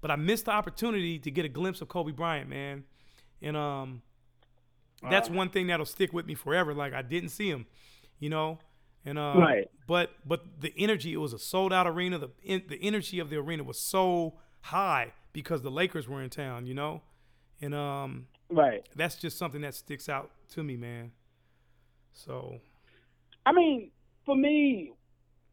[0.00, 2.84] But I missed the opportunity to get a glimpse of Kobe Bryant, man.
[3.42, 4.02] And um,
[5.08, 6.74] that's one thing that'll stick with me forever.
[6.74, 7.66] Like I didn't see him,
[8.18, 8.58] you know.
[9.04, 9.70] And uh, Right.
[9.86, 12.18] But but the energy, it was a sold out arena.
[12.18, 16.30] The in, the energy of the arena was so high because the Lakers were in
[16.30, 17.02] town, you know.
[17.60, 18.86] And um, Right.
[18.94, 21.12] that's just something that sticks out to me, man.
[22.12, 22.60] So
[23.46, 23.90] I mean,
[24.26, 24.92] for me,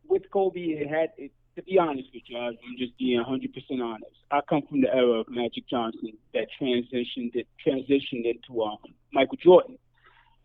[0.08, 1.12] with Kobe, it had.
[1.18, 4.15] It, to be honest with you, I'm just being 100 percent honest.
[4.32, 8.78] I come from the era of Magic Johnson that transitioned it transitioned into um,
[9.13, 9.78] Michael Jordan,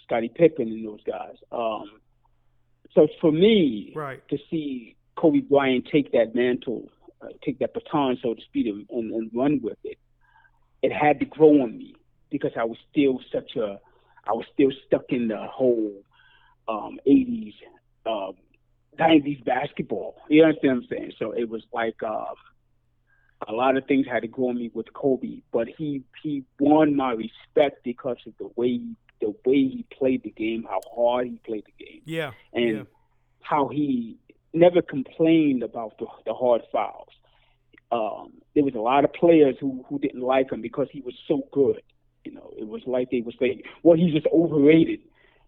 [0.05, 1.37] Scottie Pippen, and those guys.
[1.51, 1.90] Um,
[2.94, 6.90] so for me, right, to see Kobe Bryant take that mantle,
[7.23, 9.99] uh, take that baton, so to speak, and, and, and run with it,
[10.83, 11.94] it had to grow on me
[12.31, 13.81] because I was still such a,
[14.27, 15.92] I was still stuck in the whole
[16.68, 17.55] um, 80s,
[18.07, 18.35] um,
[18.98, 20.16] 90s basketball.
[20.29, 21.12] You understand what I'm saying?
[21.18, 22.35] So it was like um,
[23.48, 26.96] a lot of things had to grow on me with Kobe, but he he won
[26.96, 31.26] my respect because of the way he, the way he played the game, how hard
[31.26, 32.83] he played the game yeah, and yeah,
[33.40, 34.18] how he
[34.53, 37.09] never complained about the, the hard fouls.
[37.92, 41.14] Um, there was a lot of players who, who didn't like him because he was
[41.26, 41.83] so good.
[42.24, 45.00] You know, it was like they would saying, "Well, he's just overrated."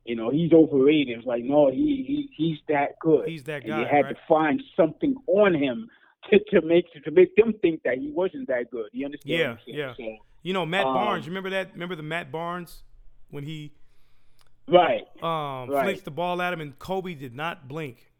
[0.04, 1.18] You know, he's overrated.
[1.18, 3.28] It's like, no, he, he he's that good.
[3.28, 4.14] He's that and guy, you had right?
[4.16, 5.88] to find something on him
[6.30, 8.86] to, to make to make them think that he wasn't that good.
[8.92, 9.30] You understand?
[9.38, 9.78] Yeah, what I'm saying?
[9.78, 9.94] yeah.
[9.96, 11.24] So, You know Matt Um, Barnes.
[11.26, 11.72] You remember that?
[11.72, 12.82] Remember the Matt Barnes
[13.30, 13.72] when he
[14.68, 15.02] right.
[15.22, 15.84] um, Right.
[15.84, 18.10] flicked the ball at him and Kobe did not blink.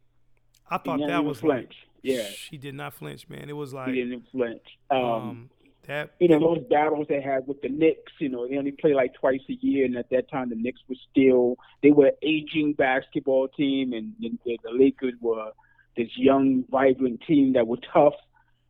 [0.69, 1.67] I thought that was flinch.
[1.67, 2.23] like, Yeah.
[2.49, 3.49] he did not flinch, man.
[3.49, 4.63] It was He like, didn't flinch.
[4.89, 5.49] Um, um,
[5.87, 8.93] that you know, those battles they had with the Knicks, you know, they only play
[8.93, 12.17] like twice a year, and at that time the Knicks were still they were an
[12.21, 15.51] aging basketball team, and the, the Lakers were
[15.97, 18.13] this young, vibrant team that were tough.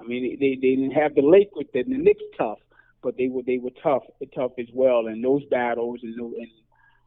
[0.01, 2.59] I mean, they they didn't have the Lakers, the Knicks tough,
[3.01, 5.07] but they were they were tough, tough as well.
[5.07, 6.47] And those battles, and, and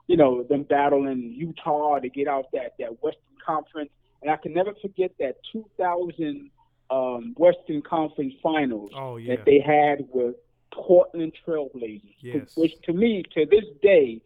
[0.07, 3.90] you know, them battling Utah to get out that that Western Conference,
[4.23, 6.51] and I can never forget that 2000
[6.90, 10.37] um, Western Conference Finals Oh yeah, that they had with
[10.72, 12.57] Portland Trailblazers, Yes.
[12.57, 14.20] which to me, to this day,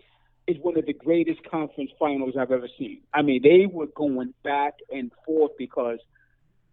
[0.47, 3.03] is one of the greatest conference finals I've ever seen.
[3.15, 5.99] I mean, they were going back and forth because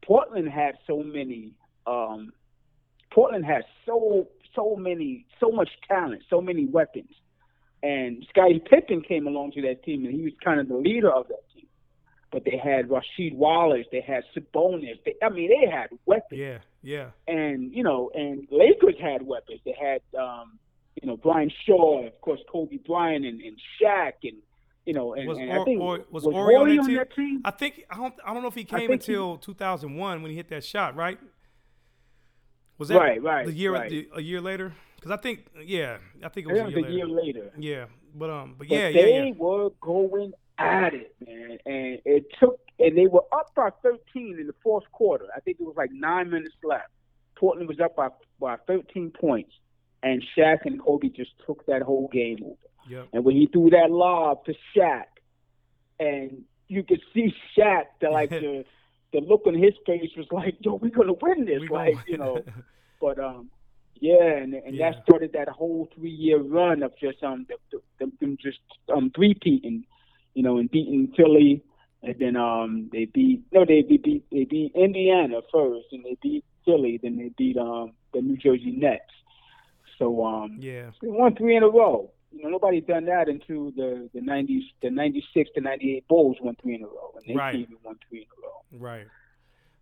[0.04, 1.52] Portland had so many
[1.86, 2.32] um,
[3.12, 7.12] Portland has so so many so much talent, so many weapons,
[7.84, 11.12] and Scottie Pippen came along to that team, and he was kind of the leader
[11.12, 11.44] of that.
[12.32, 15.00] But they had Rasheed Wallace, they had Sabonis.
[15.06, 17.12] They, I mean, they had weapons Yeah, yeah.
[17.28, 19.62] and you know, and Lakers had weapons.
[19.64, 20.60] They had, um,
[21.02, 24.38] you know, Brian Shaw, of course, Kobe Bryant, and, and Shaq, and
[24.86, 26.86] you know, and, Was and Or- I think Or- was was Horry on that on
[26.88, 26.96] team?
[26.98, 27.42] that team?
[27.46, 30.36] I think I don't I don't know if he came he- until 2001 when he
[30.38, 31.18] hit that shot, right?
[32.78, 33.90] Was that Right, right, the year right.
[33.90, 34.74] the- a year later?
[34.98, 37.52] Because I think yeah, I think it was was a a year, year later.
[37.58, 39.34] Yeah, but um, but But yeah, yeah, they yeah.
[39.38, 44.48] were going at it, man, and it took, and they were up by 13 in
[44.48, 45.26] the fourth quarter.
[45.36, 46.90] I think it was like nine minutes left.
[47.36, 49.54] Portland was up by by 13 points,
[50.04, 52.56] and Shaq and Kobe just took that whole game over.
[52.90, 53.08] Yep.
[53.14, 55.06] And when he threw that lob to Shaq,
[56.00, 58.66] and you could see Shaq, the, like the
[59.14, 62.18] the look on his face was like, "Yo, we're gonna win this!" We like you
[62.18, 62.44] know.
[63.00, 63.52] But um,
[64.00, 64.92] yeah, and and Yeah.
[64.92, 68.58] that started that whole three year run of just um the, the, them- them just
[68.92, 69.86] um three peating,
[70.38, 71.64] you know, and beating Philly,
[72.04, 76.16] and then um they beat no they, they beat they beat Indiana first, and they
[76.22, 79.02] beat Philly, then they beat um the New Jersey Nets.
[79.98, 82.12] So um yeah, they won three in a row.
[82.32, 86.08] You know, nobody done that until the the nineties, the ninety six to ninety eight
[86.08, 87.56] Bulls won three in a row, and they Right.
[87.56, 88.88] and won three in a row.
[88.90, 89.08] right.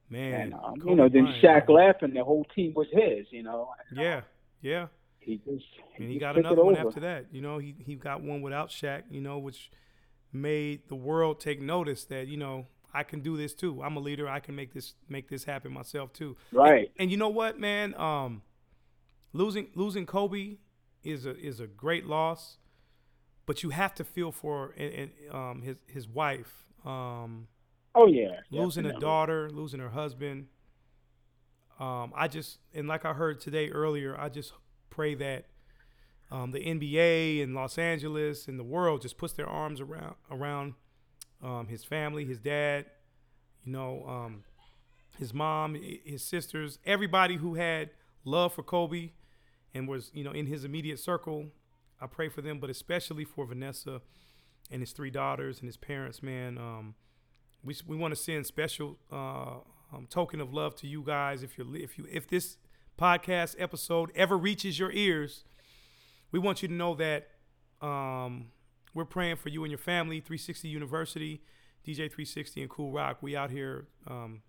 [0.10, 1.76] Man, And um, you know, then Shaq man.
[1.78, 3.26] left, and the whole team was his.
[3.32, 4.22] You know, Yeah,
[4.62, 4.88] yeah.
[5.20, 5.66] he just
[5.98, 6.88] And he got another one over.
[6.88, 7.26] after that.
[7.32, 9.02] You know, he he got one without Shaq.
[9.10, 9.72] You know, which
[10.36, 13.82] made the world take notice that you know I can do this too.
[13.84, 14.28] I'm a leader.
[14.28, 16.38] I can make this make this happen myself too.
[16.52, 16.92] Right.
[16.98, 17.94] And you know what, man?
[17.96, 18.42] Um,
[19.34, 20.58] losing losing Kobe
[21.04, 22.58] is a is a great loss,
[23.46, 26.66] but you have to feel for and, and, um his his wife.
[26.86, 27.48] Um,
[27.98, 30.48] Oh yeah, losing a daughter, losing her husband.
[31.80, 34.52] Um, I just and like I heard today earlier, I just
[34.90, 35.46] pray that
[36.32, 40.74] um, the NBA and Los Angeles and the world just puts their arms around around
[41.44, 42.86] um, his family, his dad,
[43.64, 44.44] you know, um,
[45.20, 47.92] his mom, his sisters, everybody who had
[48.24, 49.12] love for Kobe
[49.74, 51.48] and was you know in his immediate circle.
[52.02, 54.02] I pray for them, but especially for Vanessa
[54.72, 56.58] and his three daughters and his parents, man.
[56.58, 56.96] Um,
[57.64, 59.58] we, we want to send special uh,
[59.94, 61.44] um, token of love to you guys.
[61.44, 62.58] If you're if you if this
[63.00, 65.44] podcast episode ever reaches your ears,
[66.36, 67.30] we want you to know that
[67.82, 68.48] um,
[68.94, 70.20] we're praying for you and your family.
[70.20, 71.42] 360 University,
[71.88, 73.20] DJ 360, and Cool Rock.
[73.22, 74.42] We out here um,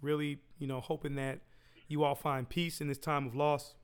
[0.00, 1.40] really, you know, hoping that
[1.86, 3.74] you all find peace in this time of loss.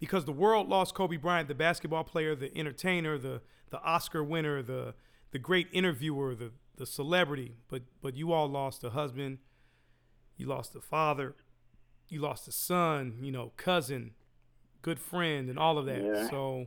[0.00, 4.62] Because the world lost Kobe Bryant, the basketball player, the entertainer, the the Oscar winner,
[4.62, 4.94] the
[5.30, 7.52] the great interviewer, the the celebrity.
[7.68, 9.38] But but you all lost a husband,
[10.36, 11.36] you lost a father,
[12.08, 14.14] you lost a son, you know, cousin,
[14.82, 16.02] good friend, and all of that.
[16.02, 16.28] Yeah.
[16.28, 16.66] So,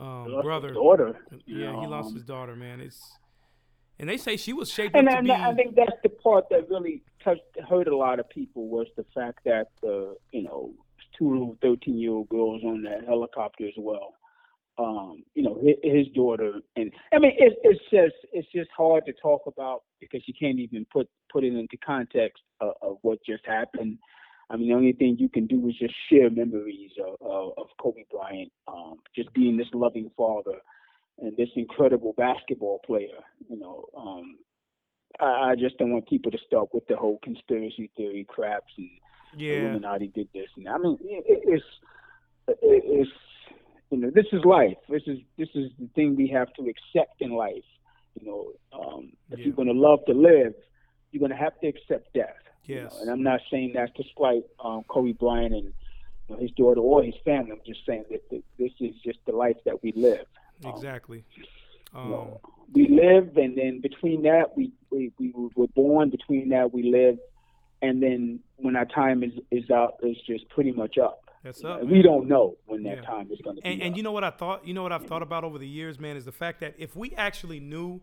[0.00, 1.16] um, brother, daughter.
[1.46, 2.80] yeah, he lost um, his daughter, man.
[2.80, 3.18] It's
[3.98, 5.32] and they say she was shaped And, and be.
[5.32, 9.04] I think that's the part that really touched, hurt a lot of people was the
[9.14, 10.72] fact that the you know
[11.16, 14.14] two little thirteen year old girls on that helicopter as well.
[14.76, 19.06] Um, you know his, his daughter, and I mean it's it's just it's just hard
[19.06, 23.20] to talk about because you can't even put put it into context of, of what
[23.24, 23.98] just happened.
[24.50, 27.66] I mean the only thing you can do is just share memories of, of, of
[27.80, 30.58] Kobe Bryant, um, just being this loving father
[31.18, 33.20] and this incredible basketball player.
[33.48, 34.38] You know, um,
[35.20, 38.90] I, I just don't want people to start with the whole conspiracy theory craps and
[39.36, 40.48] yeah, Illuminati did this.
[40.56, 41.64] And I mean, it, it- it's
[42.48, 43.10] it, it's
[43.90, 44.76] you know this is life.
[44.88, 47.64] This is this is the thing we have to accept in life.
[48.20, 49.46] You know, um, if Yeah.
[49.46, 50.54] you're going to love to live,
[51.10, 52.36] you're going to have to accept death.
[52.66, 52.82] You know.
[52.82, 52.98] Yes.
[53.00, 55.72] And I'm not saying that to spite um, Kobe Bryant and
[56.28, 57.52] you know, his daughter or his family.
[57.52, 60.24] I'm just saying that th- this is just the life that we live.
[60.64, 61.24] Um, exactly.
[61.36, 61.44] you
[62.00, 62.40] Um, know,
[62.72, 66.10] we live, and then between that, we, we we were born.
[66.10, 67.18] Between that, we live,
[67.82, 71.20] and then when our time is is up, it's just pretty much up.
[71.42, 71.84] that's You up.
[71.84, 73.02] we don't know when that Yeah.
[73.02, 73.68] time is going to be.
[73.68, 73.96] And, and up.
[73.98, 74.66] you know what I thought?
[74.66, 76.96] You know what I've thought about over the years, man, is the fact that if
[76.96, 78.00] we actually knew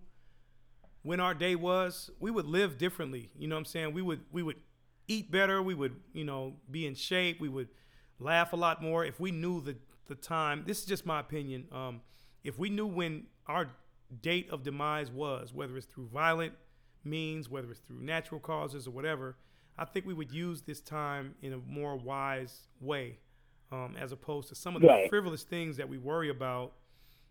[1.03, 3.29] when our day was, we would live differently.
[3.37, 3.93] You know what I'm saying?
[3.93, 4.57] We would we would
[5.07, 5.61] eat better.
[5.61, 7.39] We would you know be in shape.
[7.39, 7.69] We would
[8.19, 9.75] laugh a lot more if we knew the
[10.07, 10.63] the time.
[10.65, 11.67] This is just my opinion.
[11.71, 12.01] Um,
[12.43, 13.69] if we knew when our
[14.21, 16.53] date of demise was, whether it's through violent
[17.03, 19.37] means, whether it's through natural causes or whatever,
[19.77, 23.19] I think we would use this time in a more wise way,
[23.71, 25.09] um, as opposed to some of the Right.
[25.09, 26.73] frivolous things that we worry about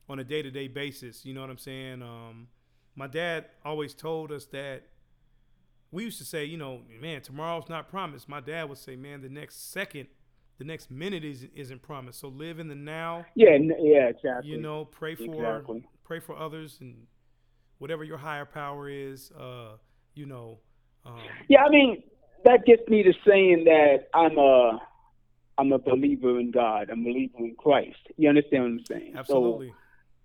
[0.09, 1.25] on a day to day basis.
[1.25, 2.03] You know what I'm saying?
[2.03, 2.49] Um,
[2.95, 4.83] my dad always told us that
[5.93, 8.29] we used to say, you know, man, tomorrow's not promised.
[8.29, 10.07] My dad would say, man, the next second,
[10.59, 12.21] the next minute is isn't promised.
[12.21, 13.25] So live in the now.
[13.35, 14.51] Yeah, yeah, exactly.
[14.51, 15.87] You know, pray for Exactly.
[16.05, 17.07] pray for others and
[17.79, 19.33] whatever your higher power is.
[19.33, 19.77] Uh,
[20.15, 20.59] you know,
[21.07, 21.19] um,
[21.49, 22.03] Yeah, I mean
[22.45, 24.81] that gets me to saying that I'm a
[25.59, 26.89] I'm a believer in God.
[26.91, 27.99] I'm a believer in Christ.
[28.17, 29.15] You understand what I'm saying?
[29.17, 29.69] absolutely.
[29.69, 29.75] So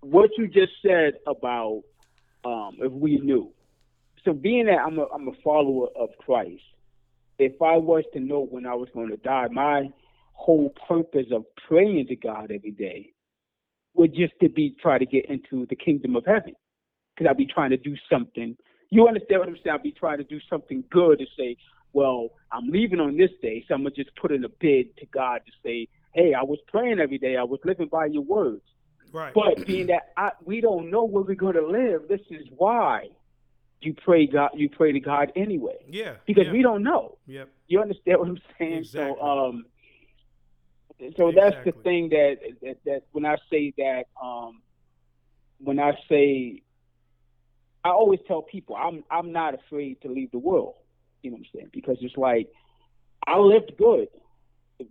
[0.02, 1.82] what you just said about
[2.46, 3.52] um, if we knew.
[4.24, 6.64] So being that I'm a I'm a follower of Christ,
[7.38, 9.90] if I was to know when I was going to die, my
[10.34, 13.12] whole purpose of praying to God every day
[13.94, 16.54] would just to be try to get into the kingdom of heaven.
[17.16, 18.58] Because I'd be trying to do something.
[18.90, 19.76] You understand what I'm saying?
[19.76, 21.56] I'd be trying to do something good to say,
[21.94, 25.06] well, I'm leaving on this day, so I'm gonna just put in a bid to
[25.08, 27.38] God to say, hey, I was praying every day.
[27.38, 28.64] I was living by your words.
[29.16, 29.34] Right.
[29.34, 33.10] But being that I, we don't know where we're going to live, this is why
[33.82, 34.52] you pray God.
[34.54, 36.16] You pray to God anyway, yeah.
[36.26, 36.52] because yeah.
[36.52, 37.18] we don't know.
[37.28, 37.50] Yep.
[37.68, 38.78] You understand what I'm saying?
[38.80, 39.16] Exactly.
[39.20, 39.66] So, um,
[41.18, 44.62] so that's the thing that, that that when I say that, um,
[45.60, 46.62] when I say,
[47.84, 50.76] I always tell people I'm I'm not afraid to leave the world.
[51.22, 51.70] You know what I'm saying?
[51.74, 52.50] Because it's like
[53.28, 54.08] I lived good.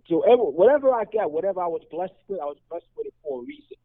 [0.09, 3.13] So ever, whatever I got, whatever I was blessed with, I was blessed with it
[3.23, 3.77] for a reason,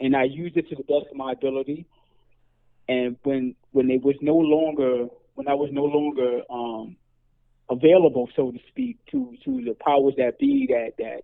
[0.00, 1.86] and I used it to the best of my ability.
[2.88, 6.96] And when when it was no longer when I was no longer um,
[7.70, 11.22] available, so to speak, to to the powers that be that that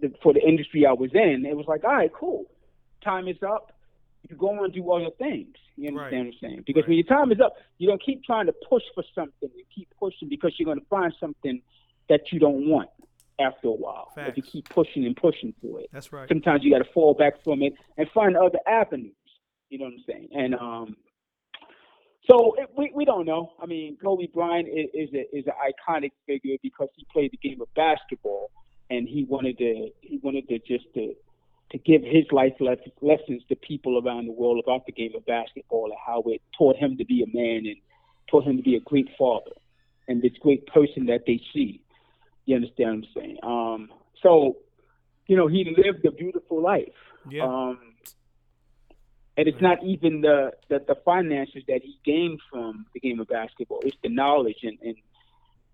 [0.00, 2.44] the, for the industry I was in, it was like, all right, cool,
[3.02, 3.72] time is up.
[4.28, 5.54] You go on and do other things.
[5.76, 6.18] You understand Right.
[6.18, 6.62] what I'm saying?
[6.66, 6.88] Because Right.
[6.88, 9.50] when your time is up, you don't keep trying to push for something.
[9.54, 11.60] You keep pushing because you're going to find something
[12.08, 12.88] that you don't want
[13.40, 14.12] after a while.
[14.16, 16.28] If you keep pushing and pushing for it That's right.
[16.28, 19.12] sometimes you got to fall back from it and find other avenues.
[19.70, 20.28] You know what I'm saying?
[20.32, 20.96] And um,
[22.30, 23.52] so it, we we don't know.
[23.60, 27.48] I mean, Kobe Bryant is, is a is an iconic figure because he played the
[27.48, 28.50] game of basketball
[28.90, 31.14] and he wanted to he wanted to just to
[31.70, 32.52] to give his life
[33.00, 36.76] lessons to people around the world about the game of basketball and how it taught
[36.76, 37.76] him to be a man and
[38.30, 39.50] taught him to be a great father
[40.06, 41.80] and this great person that they see.
[42.46, 43.36] You understand what I'm saying?
[43.42, 43.88] Um,
[44.22, 44.56] so,
[45.26, 46.92] you know, he lived a beautiful life.
[47.30, 47.44] Yeah.
[47.44, 47.78] Um,
[49.36, 53.28] and it's not even the, the the finances that he gained from the game of
[53.28, 53.80] basketball.
[53.82, 54.96] It's the knowledge and, and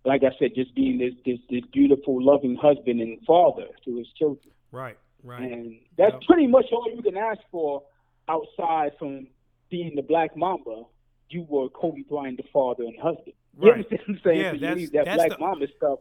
[0.04, 4.06] like I said, just being this, this this beautiful, loving husband and father to his
[4.18, 4.52] children.
[4.72, 4.96] right.
[5.22, 5.42] Right.
[5.52, 6.22] And that's Yep.
[6.26, 7.82] pretty much all you can ask for
[8.26, 9.26] outside from
[9.68, 10.84] being the Black Mamba.
[11.28, 13.34] You were Kobe Bryant, the father and husband.
[13.60, 13.74] You Right.
[13.84, 14.40] understand what I'm saying?
[14.40, 15.98] Yeah, that's- that that's Black the- Mamba stuff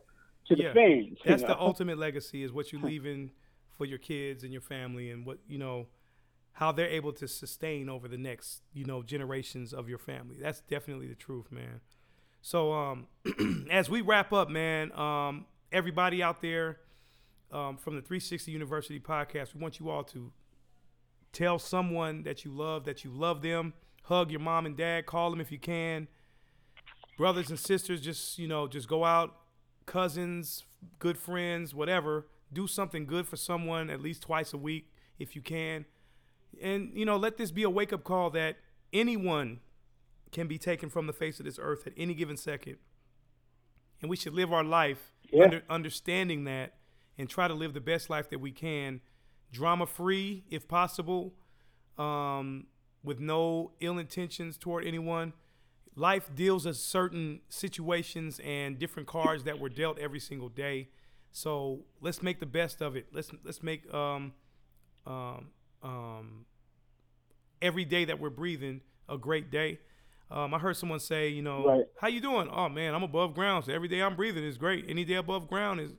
[0.50, 1.08] to Yeah, the fans.
[1.10, 3.32] you That's the ultimate legacy is what you're leaving
[3.78, 5.88] for your kids and your family and what, you know,
[6.54, 10.38] how they're able to sustain over the next, you know, generations of your family.
[10.42, 11.82] That's definitely the truth, man.
[12.42, 13.08] So um
[13.72, 16.80] as we wrap up, man, um everybody out there
[17.52, 20.32] um, from the 360 University podcast, we want you all to
[21.32, 23.74] tell someone that you love that you love them.
[24.04, 26.08] Hug your mom and dad, call them if you can.
[27.18, 29.36] Brothers and sisters, just you know, just go out,
[29.90, 30.66] cousins,
[31.00, 32.28] good friends, whatever.
[32.54, 35.86] Do something good for someone at least twice a week if you can.
[36.62, 38.58] And you know, let this be a wake up call that
[38.94, 39.60] anyone
[40.32, 42.78] can be taken from the face of this earth at any given second.
[44.02, 45.44] And we should live our life Yeah.
[45.46, 46.76] under, understanding that
[47.18, 49.02] and try to live the best life that we can,
[49.52, 51.34] drama free if possible,
[51.98, 52.68] um,
[53.04, 55.34] with no ill intentions toward anyone.
[56.00, 60.88] Life deals us certain situations and different cards that were dealt every single day.
[61.32, 63.08] So let's make the best of it.
[63.12, 64.32] Let's let's make um,
[65.06, 65.48] um,
[65.84, 66.46] um,
[67.62, 68.80] every day that we're breathing
[69.10, 69.80] a great day.
[70.32, 71.86] Um, I heard someone say, you know, Right.
[72.00, 72.48] how you doing?
[72.50, 73.66] Oh man, I'm above ground.
[73.66, 74.86] So every day I'm breathing is great.
[74.88, 75.92] Any day above ground is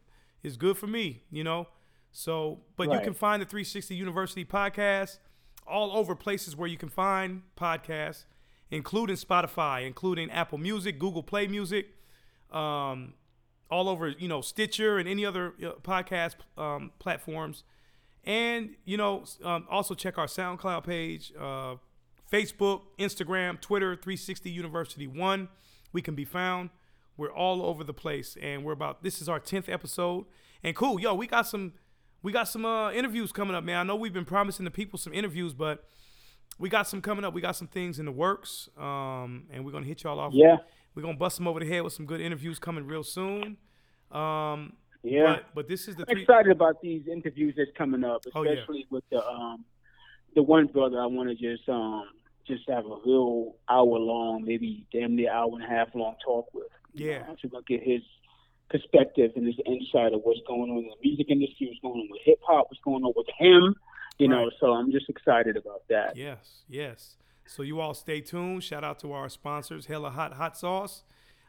[0.43, 1.69] is good for me, you know.
[2.13, 5.19] So, but you can find the 360 University podcast
[5.67, 8.25] all over places where you can find podcasts,
[8.71, 11.89] including Spotify, including Apple Music, Google Play Music,
[12.51, 13.15] um,
[13.71, 17.65] all over, you know, Stitcher and any other uh, podcast um, platforms.
[18.25, 21.77] And, you know, um, also check our SoundCloud page, uh,
[22.31, 25.49] Facebook, Instagram, Twitter, 360 University 1.
[25.93, 26.71] We can be found.
[27.17, 28.37] We're all over the place.
[28.41, 30.27] And we're about, this is our 10th episode.
[30.63, 31.75] And cool, yo, we got some,
[32.23, 33.79] we got some uh, interviews coming up, man.
[33.79, 35.85] I know we've been promising the people some interviews, but
[36.61, 37.35] we got some coming up.
[37.35, 38.69] We got some things in the works.
[38.79, 40.33] Um, and we're going to hit y'all off.
[40.35, 40.59] Yeah.
[40.95, 43.57] We're going to bust them over the head with some good interviews coming real soon.
[44.13, 45.37] Um, Yeah.
[45.37, 46.23] But, but this is the I'm three.
[46.23, 48.53] excited about these interviews that's coming up, Oh, yeah.
[48.53, 49.65] especially with the um
[50.37, 52.05] the one brother I want to just um
[52.47, 56.47] just have a real hour long, maybe damn near hour and a half long talk
[56.53, 56.67] with.
[56.93, 57.23] Yeah.
[57.29, 58.03] I'm just gonna get his
[58.69, 62.09] perspective and his insight of what's going on in the music industry, what's going on
[62.11, 63.75] with hip hop, what's going on with him.
[64.19, 66.17] You know, so I'm just excited about that.
[66.17, 67.17] Yes, yes.
[67.47, 68.63] So you all stay tuned.
[68.63, 71.05] Shout out to our sponsors, Hella Hot Hot Sauce.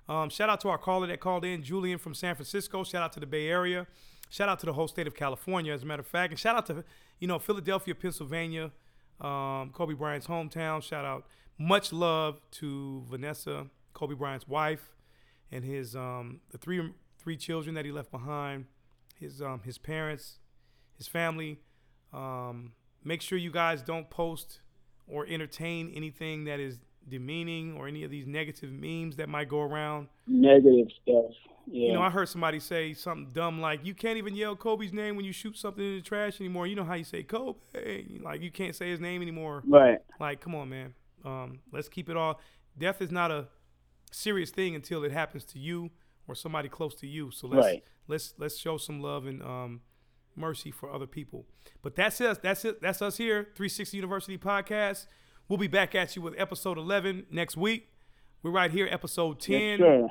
[0.09, 2.83] Um, shout out to our caller that called in, Julian from San Francisco.
[2.83, 3.87] Shout out to the Bay Area.
[4.29, 6.31] Shout out to the whole state of California, as a matter of fact.
[6.31, 6.83] And shout out to,
[7.19, 8.71] you know, Philadelphia, Pennsylvania,
[9.19, 10.81] um, Kobe Bryant's hometown.
[10.81, 11.25] Shout out.
[11.57, 14.95] Much love to Vanessa, Kobe Bryant's wife,
[15.51, 18.65] and his um, the three three children that he left behind,
[19.19, 20.39] his um, his parents,
[20.97, 21.59] his family.
[22.13, 24.59] Um, make sure you guys don't post
[25.07, 29.59] or entertain anything that is demeaning or any of these negative memes that might go
[29.61, 30.07] around.
[30.27, 31.31] Negative stuff.
[31.67, 31.87] Yeah.
[31.87, 35.15] You know, I heard somebody say something dumb like, "You can't even yell Kobe's name
[35.15, 38.41] when you shoot something in the trash anymore." You know how you say Kobe, like
[38.41, 39.63] you can't say his name anymore.
[39.67, 39.99] right.
[40.19, 40.93] Like, come on, man.
[41.23, 42.39] Um, let's keep it all.
[42.77, 43.47] Death is not a
[44.11, 45.91] serious thing until it happens to you
[46.27, 47.31] or somebody close to you.
[47.31, 47.83] So let's Right.
[48.07, 49.81] let's let's show some love and um,
[50.35, 51.45] mercy for other people.
[51.81, 52.37] But that's us.
[52.41, 52.81] That's it.
[52.81, 53.43] That's us here.
[53.55, 55.07] 360 University Podcast.
[55.47, 57.89] We'll be back at you with episode 11 next week.
[58.43, 59.79] We're right here, episode 10.
[59.79, 60.09] Yes.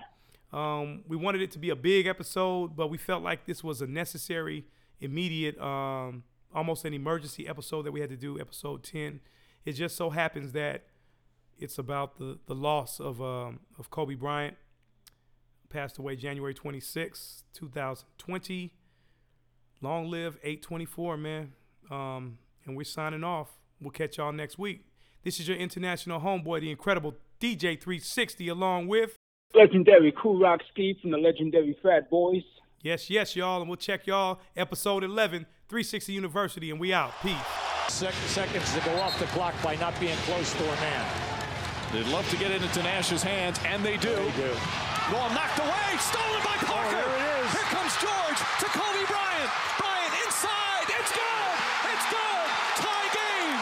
[0.52, 3.80] Um, we wanted it to be a big episode, but we felt like this was
[3.80, 4.66] a necessary,
[5.00, 8.38] immediate, um, almost an emergency episode that we had to do.
[8.38, 9.20] Episode ten.
[9.64, 10.84] It just so happens that
[11.58, 14.56] it's about the the loss of um, of Kobe Bryant.
[15.68, 18.72] Passed away January 26, 2020.
[19.82, 21.52] Long live 824, man.
[21.90, 23.48] Um, and we're signing off.
[23.80, 24.84] We'll catch y'all next week.
[25.24, 29.16] This is your international homeboy, the incredible DJ 360, along with.
[29.54, 32.42] Legendary Cool Rock Ski from the legendary Fat Boys.
[32.82, 33.60] Yes, yes, y'all.
[33.60, 37.12] And we'll check y'all episode 11, 360 University, and we out.
[37.22, 37.36] Peace.
[37.88, 41.06] Sec- seconds to go off the clock by not being close to a man.
[41.92, 44.14] They'd love to get it into Nash's hands, and they do.
[44.14, 44.52] They do.
[45.10, 46.90] Ball knocked away, stolen by Parker.
[46.90, 47.09] there it is.
[47.52, 49.50] Here comes George to Kobe Bryant.
[49.78, 50.86] Bryant inside.
[50.86, 51.54] It's good.
[51.90, 52.48] It's good.
[52.78, 53.58] Tie game.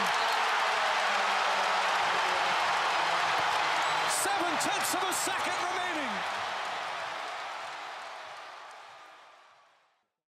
[4.09, 6.38] Seven tenths of a second remaining.